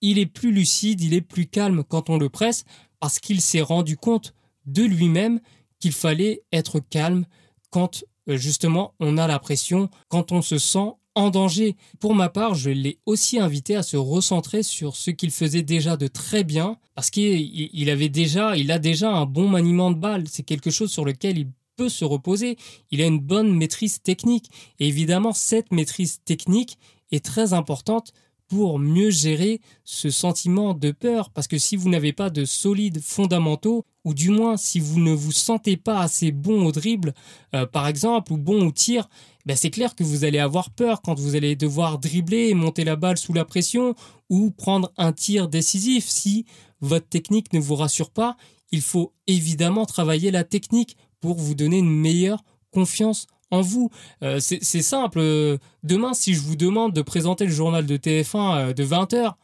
il 0.00 0.18
est 0.18 0.26
plus 0.26 0.52
lucide, 0.52 1.00
il 1.02 1.14
est 1.14 1.20
plus 1.20 1.46
calme 1.46 1.84
quand 1.86 2.10
on 2.10 2.18
le 2.18 2.28
presse 2.28 2.64
parce 2.98 3.18
qu'il 3.18 3.40
s'est 3.40 3.60
rendu 3.60 3.96
compte 3.96 4.34
de 4.66 4.82
lui-même 4.82 5.40
qu'il 5.80 5.92
fallait 5.92 6.42
être 6.52 6.78
calme 6.78 7.24
quand 7.70 8.04
euh, 8.28 8.36
justement 8.36 8.94
on 9.00 9.18
a 9.18 9.26
la 9.26 9.38
pression, 9.38 9.88
quand 10.08 10.32
on 10.32 10.42
se 10.42 10.58
sent 10.58 10.92
en 11.14 11.30
danger. 11.30 11.76
Pour 11.98 12.14
ma 12.14 12.28
part, 12.28 12.54
je 12.54 12.70
l'ai 12.70 12.98
aussi 13.06 13.38
invité 13.38 13.76
à 13.76 13.82
se 13.82 13.96
recentrer 13.96 14.62
sur 14.62 14.96
ce 14.96 15.10
qu'il 15.10 15.30
faisait 15.30 15.62
déjà 15.62 15.96
de 15.96 16.06
très 16.06 16.44
bien, 16.44 16.76
parce 16.94 17.10
qu'il 17.10 17.90
avait 17.90 18.08
déjà, 18.08 18.56
il 18.56 18.70
a 18.70 18.78
déjà 18.78 19.10
un 19.10 19.26
bon 19.26 19.48
maniement 19.48 19.90
de 19.90 19.98
balle. 19.98 20.24
C'est 20.28 20.44
quelque 20.44 20.70
chose 20.70 20.90
sur 20.90 21.04
lequel 21.04 21.38
il 21.38 21.48
peut 21.76 21.88
se 21.88 22.04
reposer. 22.04 22.56
Il 22.90 23.02
a 23.02 23.06
une 23.06 23.18
bonne 23.18 23.54
maîtrise 23.54 24.02
technique. 24.02 24.50
Et 24.78 24.88
évidemment, 24.88 25.32
cette 25.32 25.72
maîtrise 25.72 26.20
technique 26.24 26.78
est 27.10 27.24
très 27.24 27.52
importante 27.52 28.12
pour 28.50 28.80
mieux 28.80 29.10
gérer 29.10 29.60
ce 29.84 30.10
sentiment 30.10 30.74
de 30.74 30.90
peur. 30.90 31.30
Parce 31.30 31.46
que 31.46 31.56
si 31.56 31.76
vous 31.76 31.88
n'avez 31.88 32.12
pas 32.12 32.30
de 32.30 32.44
solides 32.44 33.00
fondamentaux, 33.00 33.86
ou 34.04 34.12
du 34.12 34.30
moins 34.30 34.56
si 34.56 34.80
vous 34.80 34.98
ne 34.98 35.12
vous 35.12 35.30
sentez 35.30 35.76
pas 35.76 36.00
assez 36.00 36.32
bon 36.32 36.66
au 36.66 36.72
dribble, 36.72 37.14
euh, 37.54 37.64
par 37.64 37.86
exemple, 37.86 38.32
ou 38.32 38.36
bon 38.36 38.66
au 38.66 38.72
tir, 38.72 39.08
ben 39.46 39.56
c'est 39.56 39.70
clair 39.70 39.94
que 39.94 40.02
vous 40.02 40.24
allez 40.24 40.40
avoir 40.40 40.70
peur 40.70 41.00
quand 41.00 41.18
vous 41.18 41.36
allez 41.36 41.54
devoir 41.54 41.98
dribbler 42.00 42.48
et 42.48 42.54
monter 42.54 42.82
la 42.82 42.96
balle 42.96 43.18
sous 43.18 43.32
la 43.32 43.44
pression, 43.44 43.94
ou 44.28 44.50
prendre 44.50 44.92
un 44.98 45.12
tir 45.12 45.48
décisif. 45.48 46.08
Si 46.08 46.44
votre 46.80 47.08
technique 47.08 47.52
ne 47.52 47.60
vous 47.60 47.76
rassure 47.76 48.10
pas, 48.10 48.36
il 48.72 48.82
faut 48.82 49.12
évidemment 49.28 49.86
travailler 49.86 50.32
la 50.32 50.42
technique 50.42 50.96
pour 51.20 51.38
vous 51.38 51.54
donner 51.54 51.78
une 51.78 51.90
meilleure 51.90 52.42
confiance 52.72 53.28
en 53.50 53.60
vous. 53.60 53.90
Euh, 54.22 54.38
c'est 54.40 54.82
simple. 54.82 55.20
Demain, 55.82 56.14
si 56.14 56.34
je 56.34 56.40
vous 56.40 56.56
demande 56.56 56.92
de 56.92 57.02
présenter 57.02 57.46
le 57.46 57.52
journal 57.52 57.86
de 57.86 57.96
TF1 57.96 58.70
euh, 58.70 58.72
de 58.72 58.84
20h, 58.84 59.34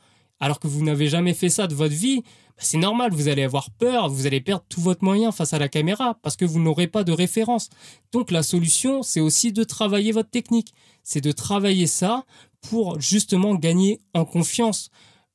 alors 0.41 0.61
que 0.61 0.69
vous 0.69 0.85
n'avez 0.85 1.09
jamais 1.09 1.35
fait 1.35 1.49
ça 1.49 1.67
de 1.67 1.75
votre 1.75 1.95
vie, 1.95 2.23
bah, 2.57 2.63
c'est 2.63 2.79
normal, 2.79 3.13
vous 3.13 3.29
allez 3.29 3.43
avoir 3.43 3.71
peur, 3.71 4.09
vous 4.09 4.27
allez 4.27 4.41
perdre 4.41 4.65
tout 4.69 4.81
votre 4.81 5.05
moyen 5.05 5.33
face 5.33 5.53
à 5.53 5.59
la 5.59 5.69
caméra, 5.69 6.19
parce 6.23 6.37
que 6.37 6.45
vous 6.45 6.61
n'aurez 6.61 6.87
pas 6.87 7.05
de 7.05 7.13
référence. 7.13 7.69
Donc 8.13 8.31
la 8.31 8.43
solution, 8.43 9.03
c'est 9.03 9.21
aussi 9.21 9.53
de 9.53 9.65
travailler 9.65 10.13
votre 10.13 10.31
technique. 10.31 10.73
C'est 11.03 11.21
de 11.21 11.33
travailler 11.33 11.87
ça 11.87 12.25
pour 12.63 13.01
justement 13.01 13.55
gagner 13.55 14.01
en 14.15 14.25
confiance. 14.25 14.91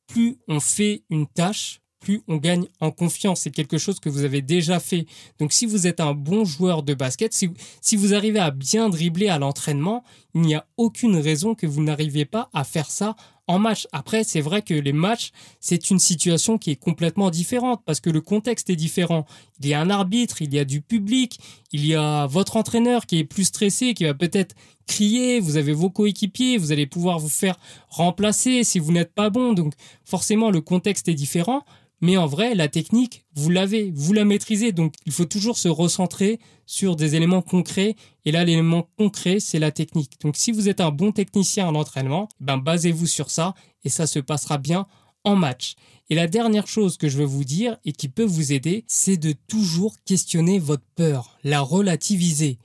Plus 0.07 0.37
on 0.47 0.59
fait 0.59 1.03
une 1.09 1.27
tâche, 1.27 1.80
plus 2.01 2.21
on 2.27 2.35
gagne 2.35 2.65
en 2.81 2.91
confiance. 2.91 3.41
C'est 3.41 3.51
quelque 3.51 3.77
chose 3.77 4.01
que 4.01 4.09
vous 4.09 4.25
avez 4.25 4.41
déjà 4.41 4.81
fait. 4.81 5.05
Donc 5.39 5.53
si 5.53 5.65
vous 5.65 5.87
êtes 5.87 6.01
un 6.01 6.13
bon 6.13 6.43
joueur 6.43 6.83
de 6.83 6.93
basket, 6.93 7.33
si, 7.33 7.95
vous 7.95 8.13
arrivez 8.13 8.39
à 8.39 8.51
bien 8.51 8.89
dribbler 8.89 9.29
à 9.29 9.39
l'entraînement, 9.39 10.03
il 10.33 10.41
n'y 10.41 10.55
a 10.55 10.65
aucune 10.75 11.17
raison 11.17 11.55
que 11.55 11.67
vous 11.67 11.81
n'arriviez 11.81 12.25
pas 12.25 12.49
à 12.53 12.63
faire 12.63 12.89
ça 12.89 13.15
en 13.47 13.59
match. 13.59 13.87
Après, 13.91 14.23
c'est 14.23 14.41
vrai 14.41 14.61
que 14.61 14.73
les 14.73 14.93
matchs, 14.93 15.31
c'est 15.59 15.91
une 15.91 15.99
situation 15.99 16.57
qui 16.57 16.71
est 16.71 16.75
complètement 16.75 17.29
différente 17.29 17.81
parce 17.85 17.99
que 17.99 18.09
le 18.09 18.21
contexte 18.21 18.69
est 18.69 18.75
différent. 18.75 19.25
Il 19.59 19.67
y 19.67 19.73
a 19.73 19.81
un 19.81 19.89
arbitre, 19.89 20.41
il 20.41 20.53
y 20.53 20.59
a 20.59 20.65
du 20.65 20.81
public, 20.81 21.39
il 21.71 21.85
y 21.85 21.95
a 21.95 22.25
votre 22.27 22.57
entraîneur 22.57 23.05
qui 23.05 23.19
est 23.19 23.23
plus 23.23 23.45
stressé, 23.45 23.93
qui 23.93 24.05
va 24.05 24.13
peut-être 24.13 24.55
crier, 24.87 25.39
vous 25.39 25.57
avez 25.57 25.73
vos 25.73 25.89
coéquipiers, 25.89 26.57
vous 26.57 26.71
allez 26.71 26.85
pouvoir 26.85 27.19
vous 27.19 27.29
faire 27.29 27.57
remplacer 27.89 28.63
si 28.63 28.79
vous 28.79 28.91
n'êtes 28.91 29.13
pas 29.13 29.29
bon. 29.29 29.53
Donc 29.53 29.73
forcément, 30.05 30.49
le 30.49 30.61
contexte 30.61 31.07
est 31.07 31.13
différent. 31.13 31.63
Mais 32.01 32.17
en 32.17 32.25
vrai, 32.25 32.55
la 32.55 32.67
technique, 32.67 33.25
vous 33.35 33.49
l'avez, 33.49 33.91
vous 33.95 34.13
la 34.13 34.25
maîtrisez. 34.25 34.71
Donc, 34.71 34.95
il 35.05 35.11
faut 35.11 35.25
toujours 35.25 35.57
se 35.57 35.67
recentrer 35.67 36.39
sur 36.65 36.95
des 36.95 37.15
éléments 37.15 37.43
concrets. 37.43 37.95
Et 38.25 38.31
là, 38.31 38.43
l'élément 38.43 38.87
concret, 38.97 39.39
c'est 39.39 39.59
la 39.59 39.71
technique. 39.71 40.19
Donc, 40.21 40.35
si 40.35 40.51
vous 40.51 40.67
êtes 40.67 40.81
un 40.81 40.89
bon 40.89 41.11
technicien 41.11 41.67
en 41.67 41.75
entraînement, 41.75 42.27
ben, 42.39 42.57
basez-vous 42.57 43.05
sur 43.05 43.29
ça 43.29 43.53
et 43.83 43.89
ça 43.89 44.07
se 44.07 44.19
passera 44.19 44.57
bien 44.57 44.87
en 45.23 45.35
match. 45.35 45.75
Et 46.09 46.15
la 46.15 46.27
dernière 46.27 46.67
chose 46.67 46.97
que 46.97 47.07
je 47.07 47.17
veux 47.17 47.25
vous 47.25 47.43
dire 47.43 47.77
et 47.85 47.93
qui 47.93 48.09
peut 48.09 48.25
vous 48.25 48.51
aider, 48.51 48.83
c'est 48.87 49.17
de 49.17 49.33
toujours 49.47 49.95
questionner 50.03 50.59
votre 50.59 50.83
peur, 50.95 51.37
la 51.43 51.61
relativiser. 51.61 52.57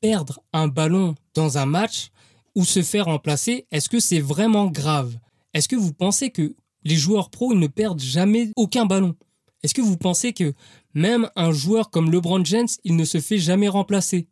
Perdre 0.00 0.40
un 0.52 0.66
ballon 0.66 1.14
dans 1.34 1.58
un 1.58 1.66
match 1.66 2.10
ou 2.54 2.64
se 2.64 2.82
faire 2.82 3.04
remplacer, 3.04 3.66
est-ce 3.70 3.88
que 3.88 4.00
c'est 4.00 4.20
vraiment 4.20 4.66
grave? 4.66 5.16
Est-ce 5.54 5.68
que 5.68 5.76
vous 5.76 5.92
pensez 5.92 6.30
que 6.30 6.54
les 6.84 6.96
joueurs 6.96 7.30
pros 7.30 7.54
ne 7.54 7.66
perdent 7.66 8.00
jamais 8.00 8.50
aucun 8.56 8.86
ballon. 8.86 9.14
Est-ce 9.62 9.74
que 9.74 9.82
vous 9.82 9.96
pensez 9.96 10.32
que 10.32 10.54
même 10.94 11.30
un 11.36 11.52
joueur 11.52 11.90
comme 11.90 12.10
LeBron 12.10 12.44
James, 12.44 12.68
il 12.84 12.96
ne 12.96 13.04
se 13.04 13.20
fait 13.20 13.38
jamais 13.38 13.68
remplacer? 13.68 14.26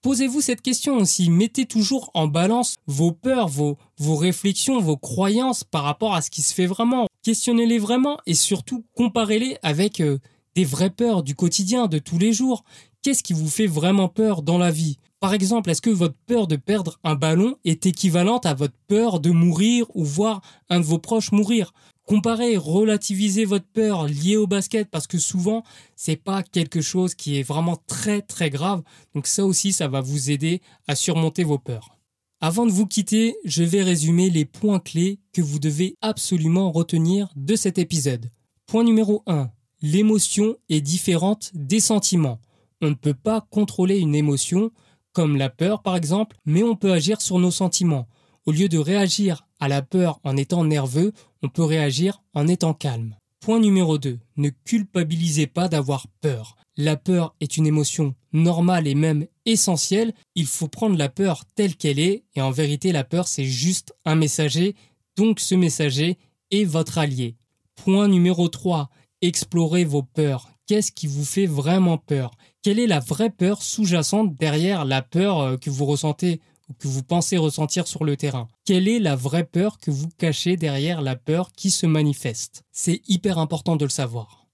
Posez-vous 0.00 0.40
cette 0.40 0.62
question 0.62 0.96
aussi. 0.98 1.28
Mettez 1.28 1.66
toujours 1.66 2.10
en 2.14 2.28
balance 2.28 2.76
vos 2.86 3.10
peurs, 3.10 3.48
vos, 3.48 3.76
réflexions, 3.98 4.80
vos 4.80 4.96
croyances 4.96 5.64
par 5.64 5.82
rapport 5.82 6.14
à 6.14 6.22
ce 6.22 6.30
qui 6.30 6.42
se 6.42 6.54
fait 6.54 6.66
vraiment. 6.66 7.08
Questionnez-les 7.24 7.78
vraiment 7.78 8.18
et 8.24 8.34
surtout 8.34 8.84
comparez-les 8.94 9.58
avec 9.64 10.00
euh, 10.00 10.18
des 10.54 10.64
vraies 10.64 10.90
peurs 10.90 11.24
du 11.24 11.34
quotidien, 11.34 11.88
de 11.88 11.98
tous 11.98 12.18
les 12.18 12.32
jours. 12.32 12.64
Qu'est-ce 13.02 13.22
qui 13.22 13.32
vous 13.32 13.48
fait 13.48 13.66
vraiment 13.66 14.08
peur 14.08 14.42
dans 14.42 14.58
la 14.58 14.70
vie? 14.70 14.98
Par 15.20 15.32
exemple, 15.32 15.70
est-ce 15.70 15.82
que 15.82 15.90
votre 15.90 16.16
peur 16.26 16.46
de 16.46 16.56
perdre 16.56 16.98
un 17.04 17.14
ballon 17.14 17.56
est 17.64 17.86
équivalente 17.86 18.46
à 18.46 18.54
votre 18.54 18.76
peur 18.88 19.20
de 19.20 19.30
mourir 19.30 19.86
ou 19.94 20.04
voir 20.04 20.40
un 20.68 20.80
de 20.80 20.84
vos 20.84 20.98
proches 20.98 21.32
mourir? 21.32 21.72
Comparez, 22.04 22.56
relativisez 22.56 23.44
votre 23.44 23.66
peur 23.66 24.06
liée 24.06 24.36
au 24.36 24.46
basket 24.46 24.88
parce 24.88 25.06
que 25.06 25.18
souvent, 25.18 25.62
c'est 25.94 26.16
pas 26.16 26.42
quelque 26.42 26.80
chose 26.80 27.14
qui 27.14 27.38
est 27.38 27.42
vraiment 27.42 27.76
très 27.86 28.22
très 28.22 28.50
grave. 28.50 28.82
Donc 29.14 29.26
ça 29.26 29.44
aussi, 29.44 29.72
ça 29.72 29.88
va 29.88 30.00
vous 30.00 30.30
aider 30.30 30.60
à 30.86 30.94
surmonter 30.94 31.44
vos 31.44 31.58
peurs. 31.58 31.98
Avant 32.40 32.66
de 32.66 32.70
vous 32.70 32.86
quitter, 32.86 33.36
je 33.44 33.62
vais 33.62 33.82
résumer 33.82 34.30
les 34.30 34.44
points 34.44 34.78
clés 34.80 35.18
que 35.32 35.42
vous 35.42 35.58
devez 35.58 35.96
absolument 36.00 36.72
retenir 36.72 37.28
de 37.36 37.56
cet 37.56 37.78
épisode. 37.78 38.30
Point 38.66 38.84
numéro 38.84 39.22
1. 39.26 39.50
L'émotion 39.82 40.56
est 40.68 40.80
différente 40.80 41.50
des 41.54 41.80
sentiments. 41.80 42.40
On 42.80 42.90
ne 42.90 42.94
peut 42.94 43.14
pas 43.14 43.40
contrôler 43.50 43.98
une 43.98 44.14
émotion, 44.14 44.70
comme 45.12 45.36
la 45.36 45.50
peur 45.50 45.82
par 45.82 45.96
exemple, 45.96 46.36
mais 46.46 46.62
on 46.62 46.76
peut 46.76 46.92
agir 46.92 47.20
sur 47.20 47.38
nos 47.38 47.50
sentiments. 47.50 48.08
Au 48.46 48.52
lieu 48.52 48.68
de 48.68 48.78
réagir 48.78 49.46
à 49.58 49.68
la 49.68 49.82
peur 49.82 50.20
en 50.22 50.36
étant 50.36 50.64
nerveux, 50.64 51.12
on 51.42 51.48
peut 51.48 51.64
réagir 51.64 52.22
en 52.34 52.46
étant 52.46 52.74
calme. 52.74 53.16
Point 53.40 53.60
numéro 53.60 53.98
2. 53.98 54.18
Ne 54.36 54.50
culpabilisez 54.64 55.46
pas 55.46 55.68
d'avoir 55.68 56.06
peur. 56.20 56.56
La 56.76 56.96
peur 56.96 57.34
est 57.40 57.56
une 57.56 57.66
émotion 57.66 58.14
normale 58.32 58.86
et 58.86 58.94
même 58.94 59.26
essentielle. 59.44 60.14
Il 60.36 60.46
faut 60.46 60.68
prendre 60.68 60.96
la 60.96 61.08
peur 61.08 61.44
telle 61.56 61.74
qu'elle 61.74 61.98
est 61.98 62.22
et 62.36 62.40
en 62.40 62.52
vérité 62.52 62.92
la 62.92 63.04
peur 63.04 63.26
c'est 63.26 63.44
juste 63.44 63.94
un 64.04 64.14
messager. 64.14 64.76
Donc 65.16 65.40
ce 65.40 65.56
messager 65.56 66.16
est 66.52 66.64
votre 66.64 66.98
allié. 66.98 67.36
Point 67.74 68.06
numéro 68.06 68.48
3. 68.48 68.88
Explorez 69.20 69.84
vos 69.84 70.02
peurs. 70.02 70.48
Qu'est-ce 70.68 70.92
qui 70.92 71.06
vous 71.06 71.24
fait 71.24 71.46
vraiment 71.46 71.98
peur? 71.98 72.30
Quelle 72.68 72.80
est 72.80 72.86
la 72.86 73.00
vraie 73.00 73.30
peur 73.30 73.62
sous-jacente 73.62 74.34
derrière 74.34 74.84
la 74.84 75.00
peur 75.00 75.40
euh, 75.40 75.56
que 75.56 75.70
vous 75.70 75.86
ressentez 75.86 76.42
ou 76.68 76.74
que 76.74 76.86
vous 76.86 77.02
pensez 77.02 77.38
ressentir 77.38 77.86
sur 77.86 78.04
le 78.04 78.14
terrain? 78.14 78.46
Quelle 78.66 78.88
est 78.88 78.98
la 78.98 79.16
vraie 79.16 79.44
peur 79.44 79.78
que 79.78 79.90
vous 79.90 80.10
cachez 80.18 80.58
derrière 80.58 81.00
la 81.00 81.16
peur 81.16 81.50
qui 81.52 81.70
se 81.70 81.86
manifeste? 81.86 82.64
C'est 82.70 83.00
hyper 83.08 83.38
important 83.38 83.76
de 83.76 83.86
le 83.86 83.90
savoir. 83.90 84.48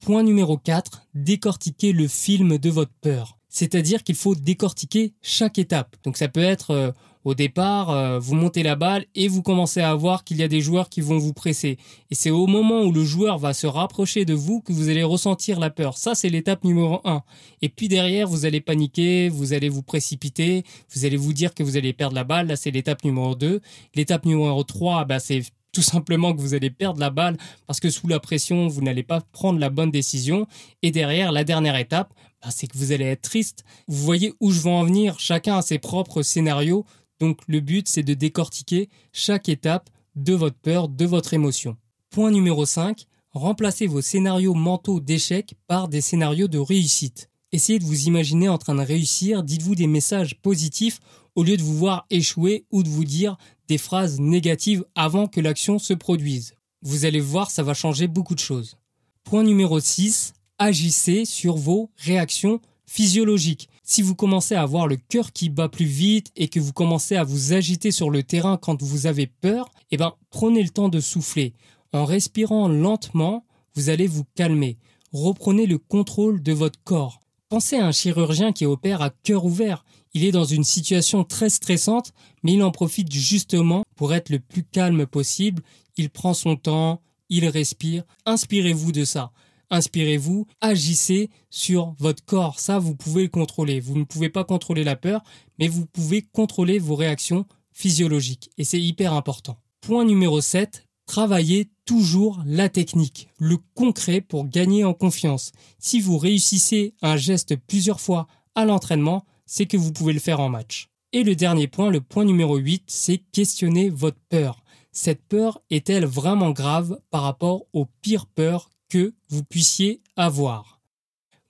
Point 0.00 0.22
numéro 0.22 0.56
4, 0.56 1.08
décortiquer 1.12 1.92
le 1.92 2.08
film 2.08 2.56
de 2.56 2.70
votre 2.70 2.94
peur. 3.02 3.36
C'est-à-dire 3.50 4.02
qu'il 4.02 4.14
faut 4.14 4.34
décortiquer 4.34 5.12
chaque 5.20 5.58
étape. 5.58 5.94
Donc 6.04 6.16
ça 6.16 6.28
peut 6.28 6.40
être 6.40 6.70
euh, 6.70 6.92
au 7.24 7.34
départ, 7.34 7.90
euh, 7.90 8.18
vous 8.18 8.34
montez 8.34 8.62
la 8.62 8.76
balle 8.76 9.04
et 9.14 9.28
vous 9.28 9.42
commencez 9.42 9.80
à 9.80 9.94
voir 9.94 10.24
qu'il 10.24 10.36
y 10.38 10.42
a 10.42 10.48
des 10.48 10.60
joueurs 10.60 10.88
qui 10.88 11.00
vont 11.00 11.18
vous 11.18 11.32
presser. 11.32 11.78
Et 12.10 12.14
c'est 12.14 12.30
au 12.30 12.46
moment 12.46 12.82
où 12.82 12.92
le 12.92 13.04
joueur 13.04 13.38
va 13.38 13.52
se 13.54 13.66
rapprocher 13.66 14.24
de 14.24 14.34
vous 14.34 14.60
que 14.60 14.72
vous 14.72 14.88
allez 14.88 15.02
ressentir 15.02 15.58
la 15.58 15.70
peur. 15.70 15.98
Ça, 15.98 16.14
c'est 16.14 16.28
l'étape 16.28 16.64
numéro 16.64 17.00
1. 17.04 17.22
Et 17.62 17.68
puis 17.68 17.88
derrière, 17.88 18.28
vous 18.28 18.46
allez 18.46 18.60
paniquer, 18.60 19.28
vous 19.28 19.52
allez 19.52 19.68
vous 19.68 19.82
précipiter, 19.82 20.64
vous 20.94 21.04
allez 21.04 21.16
vous 21.16 21.32
dire 21.32 21.54
que 21.54 21.62
vous 21.62 21.76
allez 21.76 21.92
perdre 21.92 22.14
la 22.14 22.24
balle. 22.24 22.46
Là, 22.46 22.56
c'est 22.56 22.70
l'étape 22.70 23.04
numéro 23.04 23.34
2. 23.34 23.60
L'étape 23.94 24.24
numéro 24.24 24.62
3, 24.62 25.04
bah, 25.04 25.18
c'est 25.18 25.42
tout 25.72 25.82
simplement 25.82 26.34
que 26.34 26.40
vous 26.40 26.54
allez 26.54 26.70
perdre 26.70 26.98
la 26.98 27.10
balle 27.10 27.36
parce 27.66 27.78
que 27.80 27.90
sous 27.90 28.08
la 28.08 28.20
pression, 28.20 28.68
vous 28.68 28.80
n'allez 28.80 29.02
pas 29.02 29.20
prendre 29.32 29.58
la 29.58 29.70
bonne 29.70 29.90
décision. 29.90 30.46
Et 30.82 30.90
derrière, 30.90 31.30
la 31.30 31.44
dernière 31.44 31.76
étape, 31.76 32.12
bah, 32.42 32.50
c'est 32.50 32.66
que 32.66 32.76
vous 32.76 32.92
allez 32.92 33.04
être 33.04 33.22
triste. 33.22 33.64
Vous 33.86 34.04
voyez 34.04 34.32
où 34.40 34.50
je 34.50 34.60
veux 34.60 34.70
en 34.70 34.84
venir. 34.84 35.18
Chacun 35.18 35.58
a 35.58 35.62
ses 35.62 35.78
propres 35.78 36.22
scénarios. 36.22 36.84
Donc 37.20 37.40
le 37.46 37.60
but, 37.60 37.88
c'est 37.88 38.02
de 38.02 38.14
décortiquer 38.14 38.88
chaque 39.12 39.48
étape 39.48 39.90
de 40.16 40.34
votre 40.34 40.56
peur, 40.56 40.88
de 40.88 41.04
votre 41.04 41.34
émotion. 41.34 41.76
Point 42.10 42.30
numéro 42.30 42.64
5, 42.64 43.06
remplacez 43.32 43.86
vos 43.86 44.00
scénarios 44.00 44.54
mentaux 44.54 45.00
d'échec 45.00 45.54
par 45.66 45.88
des 45.88 46.00
scénarios 46.00 46.48
de 46.48 46.58
réussite. 46.58 47.30
Essayez 47.52 47.78
de 47.78 47.84
vous 47.84 48.06
imaginer 48.06 48.48
en 48.48 48.58
train 48.58 48.74
de 48.74 48.82
réussir, 48.82 49.42
dites-vous 49.42 49.74
des 49.74 49.86
messages 49.86 50.36
positifs 50.40 51.00
au 51.34 51.42
lieu 51.42 51.56
de 51.56 51.62
vous 51.62 51.76
voir 51.76 52.06
échouer 52.10 52.66
ou 52.70 52.82
de 52.82 52.88
vous 52.88 53.04
dire 53.04 53.36
des 53.68 53.78
phrases 53.78 54.20
négatives 54.20 54.84
avant 54.94 55.28
que 55.28 55.40
l'action 55.40 55.78
se 55.78 55.94
produise. 55.94 56.54
Vous 56.82 57.04
allez 57.04 57.20
voir, 57.20 57.50
ça 57.50 57.62
va 57.62 57.74
changer 57.74 58.06
beaucoup 58.06 58.34
de 58.34 58.40
choses. 58.40 58.76
Point 59.24 59.44
numéro 59.44 59.80
6, 59.80 60.32
agissez 60.58 61.24
sur 61.24 61.56
vos 61.56 61.90
réactions 61.96 62.60
physiologiques. 62.88 63.68
Si 63.84 64.02
vous 64.02 64.14
commencez 64.14 64.54
à 64.54 64.62
avoir 64.62 64.86
le 64.86 64.96
cœur 64.96 65.32
qui 65.32 65.50
bat 65.50 65.68
plus 65.68 65.84
vite 65.84 66.32
et 66.36 66.48
que 66.48 66.58
vous 66.58 66.72
commencez 66.72 67.16
à 67.16 67.22
vous 67.22 67.52
agiter 67.52 67.90
sur 67.90 68.10
le 68.10 68.22
terrain 68.22 68.56
quand 68.56 68.82
vous 68.82 69.06
avez 69.06 69.26
peur, 69.26 69.68
eh 69.90 69.98
ben, 69.98 70.14
prenez 70.30 70.62
le 70.62 70.70
temps 70.70 70.88
de 70.88 70.98
souffler. 70.98 71.52
En 71.92 72.04
respirant 72.06 72.66
lentement, 72.66 73.44
vous 73.74 73.90
allez 73.90 74.06
vous 74.06 74.24
calmer. 74.34 74.78
Reprenez 75.12 75.66
le 75.66 75.78
contrôle 75.78 76.42
de 76.42 76.52
votre 76.52 76.82
corps. 76.82 77.20
Pensez 77.50 77.76
à 77.76 77.86
un 77.86 77.92
chirurgien 77.92 78.52
qui 78.52 78.66
opère 78.66 79.02
à 79.02 79.10
cœur 79.10 79.44
ouvert. 79.44 79.84
Il 80.14 80.24
est 80.24 80.32
dans 80.32 80.44
une 80.44 80.64
situation 80.64 81.24
très 81.24 81.50
stressante, 81.50 82.12
mais 82.42 82.54
il 82.54 82.62
en 82.62 82.70
profite 82.70 83.12
justement 83.12 83.84
pour 83.96 84.14
être 84.14 84.30
le 84.30 84.38
plus 84.38 84.64
calme 84.64 85.06
possible. 85.06 85.62
Il 85.98 86.08
prend 86.08 86.34
son 86.34 86.56
temps, 86.56 87.02
il 87.28 87.46
respire. 87.46 88.04
Inspirez-vous 88.24 88.92
de 88.92 89.04
ça 89.04 89.30
inspirez-vous, 89.70 90.46
agissez 90.60 91.30
sur 91.50 91.94
votre 91.98 92.24
corps. 92.24 92.60
Ça, 92.60 92.78
vous 92.78 92.94
pouvez 92.94 93.22
le 93.22 93.28
contrôler. 93.28 93.80
Vous 93.80 93.98
ne 93.98 94.04
pouvez 94.04 94.28
pas 94.28 94.44
contrôler 94.44 94.84
la 94.84 94.96
peur, 94.96 95.22
mais 95.58 95.68
vous 95.68 95.86
pouvez 95.86 96.22
contrôler 96.22 96.78
vos 96.78 96.94
réactions 96.94 97.46
physiologiques. 97.72 98.50
Et 98.58 98.64
c'est 98.64 98.80
hyper 98.80 99.12
important. 99.12 99.58
Point 99.80 100.04
numéro 100.04 100.40
7, 100.40 100.86
travaillez 101.06 101.70
toujours 101.84 102.42
la 102.44 102.68
technique, 102.68 103.28
le 103.38 103.56
concret 103.74 104.20
pour 104.20 104.46
gagner 104.46 104.84
en 104.84 104.94
confiance. 104.94 105.52
Si 105.78 106.00
vous 106.00 106.18
réussissez 106.18 106.94
un 107.00 107.16
geste 107.16 107.56
plusieurs 107.56 108.00
fois 108.00 108.26
à 108.54 108.64
l'entraînement, 108.64 109.24
c'est 109.46 109.66
que 109.66 109.76
vous 109.76 109.92
pouvez 109.92 110.12
le 110.12 110.20
faire 110.20 110.40
en 110.40 110.48
match. 110.48 110.88
Et 111.12 111.24
le 111.24 111.34
dernier 111.34 111.68
point, 111.68 111.90
le 111.90 112.02
point 112.02 112.24
numéro 112.24 112.56
8, 112.56 112.84
c'est 112.86 113.18
questionner 113.32 113.88
votre 113.88 114.18
peur. 114.28 114.62
Cette 114.92 115.22
peur 115.22 115.60
est-elle 115.70 116.04
vraiment 116.04 116.50
grave 116.50 117.00
par 117.10 117.22
rapport 117.22 117.62
aux 117.72 117.86
pires 118.02 118.26
peurs 118.26 118.68
que 118.88 119.14
vous 119.28 119.44
puissiez 119.44 120.02
avoir 120.16 120.80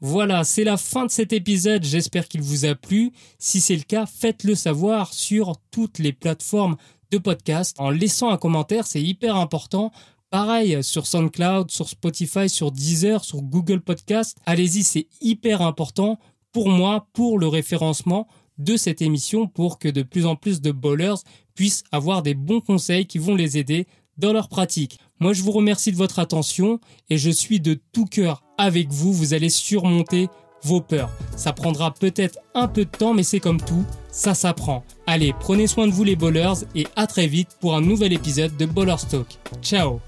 Voilà, 0.01 0.45
c'est 0.45 0.65
la 0.65 0.77
fin 0.77 1.07
de 1.07 1.11
cet 1.11 1.33
épisode, 1.33 1.85
j'espère 1.85 2.29
qu'il 2.29 2.43
vous 2.43 2.65
a 2.65 2.75
plu. 2.75 3.13
Si 3.39 3.61
c'est 3.61 3.77
le 3.77 3.83
cas, 3.83 4.07
faites-le 4.07 4.55
savoir 4.55 5.13
sur 5.13 5.55
toutes 5.71 5.99
les 5.99 6.13
plateformes 6.13 6.77
de 7.11 7.19
podcast 7.19 7.75
en 7.79 7.91
laissant 7.91 8.31
un 8.31 8.37
commentaire, 8.37 8.87
c'est 8.87 9.03
hyper 9.03 9.37
important. 9.37 9.93
Pareil 10.31 10.85
sur 10.85 11.07
SoundCloud, 11.07 11.71
sur 11.71 11.89
Spotify, 11.89 12.49
sur 12.49 12.71
Deezer, 12.71 13.25
sur 13.25 13.41
Google 13.41 13.81
Podcast. 13.81 14.37
Allez-y, 14.45 14.83
c'est 14.83 15.09
hyper 15.21 15.63
important 15.63 16.19
pour 16.53 16.69
moi, 16.69 17.09
pour 17.15 17.39
le 17.39 17.49
référencement 17.49 18.29
de 18.59 18.77
cette 18.77 19.01
émission 19.01 19.47
pour 19.47 19.79
que 19.79 19.89
de 19.89 20.03
plus 20.03 20.27
en 20.27 20.37
plus 20.37 20.61
de 20.61 20.73
bowlers 20.73 21.23
puissent 21.55 21.85
avoir 21.93 22.23
des 22.23 22.35
bons 22.35 22.61
conseils 22.61 23.07
qui 23.07 23.19
vont 23.19 23.35
les 23.35 23.57
aider 23.57 23.87
dans 24.19 24.33
leur 24.33 24.49
pratique. 24.49 24.99
Moi, 25.21 25.33
je 25.33 25.43
vous 25.43 25.53
remercie 25.53 25.93
de 25.93 25.97
votre 25.97 26.19
attention 26.19 26.81
et 27.11 27.19
je 27.19 27.31
suis 27.31 27.61
de 27.61 27.79
tout 27.93 28.07
cœur 28.07 28.43
avec 28.57 28.91
vous. 28.91 29.13
Vous 29.13 29.35
allez 29.35 29.49
surmonter 29.49 30.29
vos 30.63 30.81
peurs. 30.81 31.11
Ça 31.37 31.53
prendra 31.53 31.93
peut-être 31.95 32.39
un 32.55 32.69
peu 32.69 32.85
de 32.85 32.91
temps, 32.91 33.15
mais 33.15 33.23
c'est 33.23 33.41
comme 33.41 33.61
tout, 33.61 33.85
ça 34.11 34.35
s'apprend. 34.35 34.85
Allez, 35.07 35.33
prenez 35.39 35.67
soin 35.67 35.87
de 35.87 35.93
vous 35.93 36.05
les 36.05 36.17
bowlers 36.17 36.65
et 36.75 36.87
à 36.97 37.07
très 37.07 37.27
vite 37.27 37.57
pour 37.61 37.77
un 37.77 37.81
nouvel 37.81 38.13
épisode 38.13 38.57
de 38.57 38.67
Bowler 38.67 38.97
Talk. 39.09 39.27
Ciao 39.63 40.01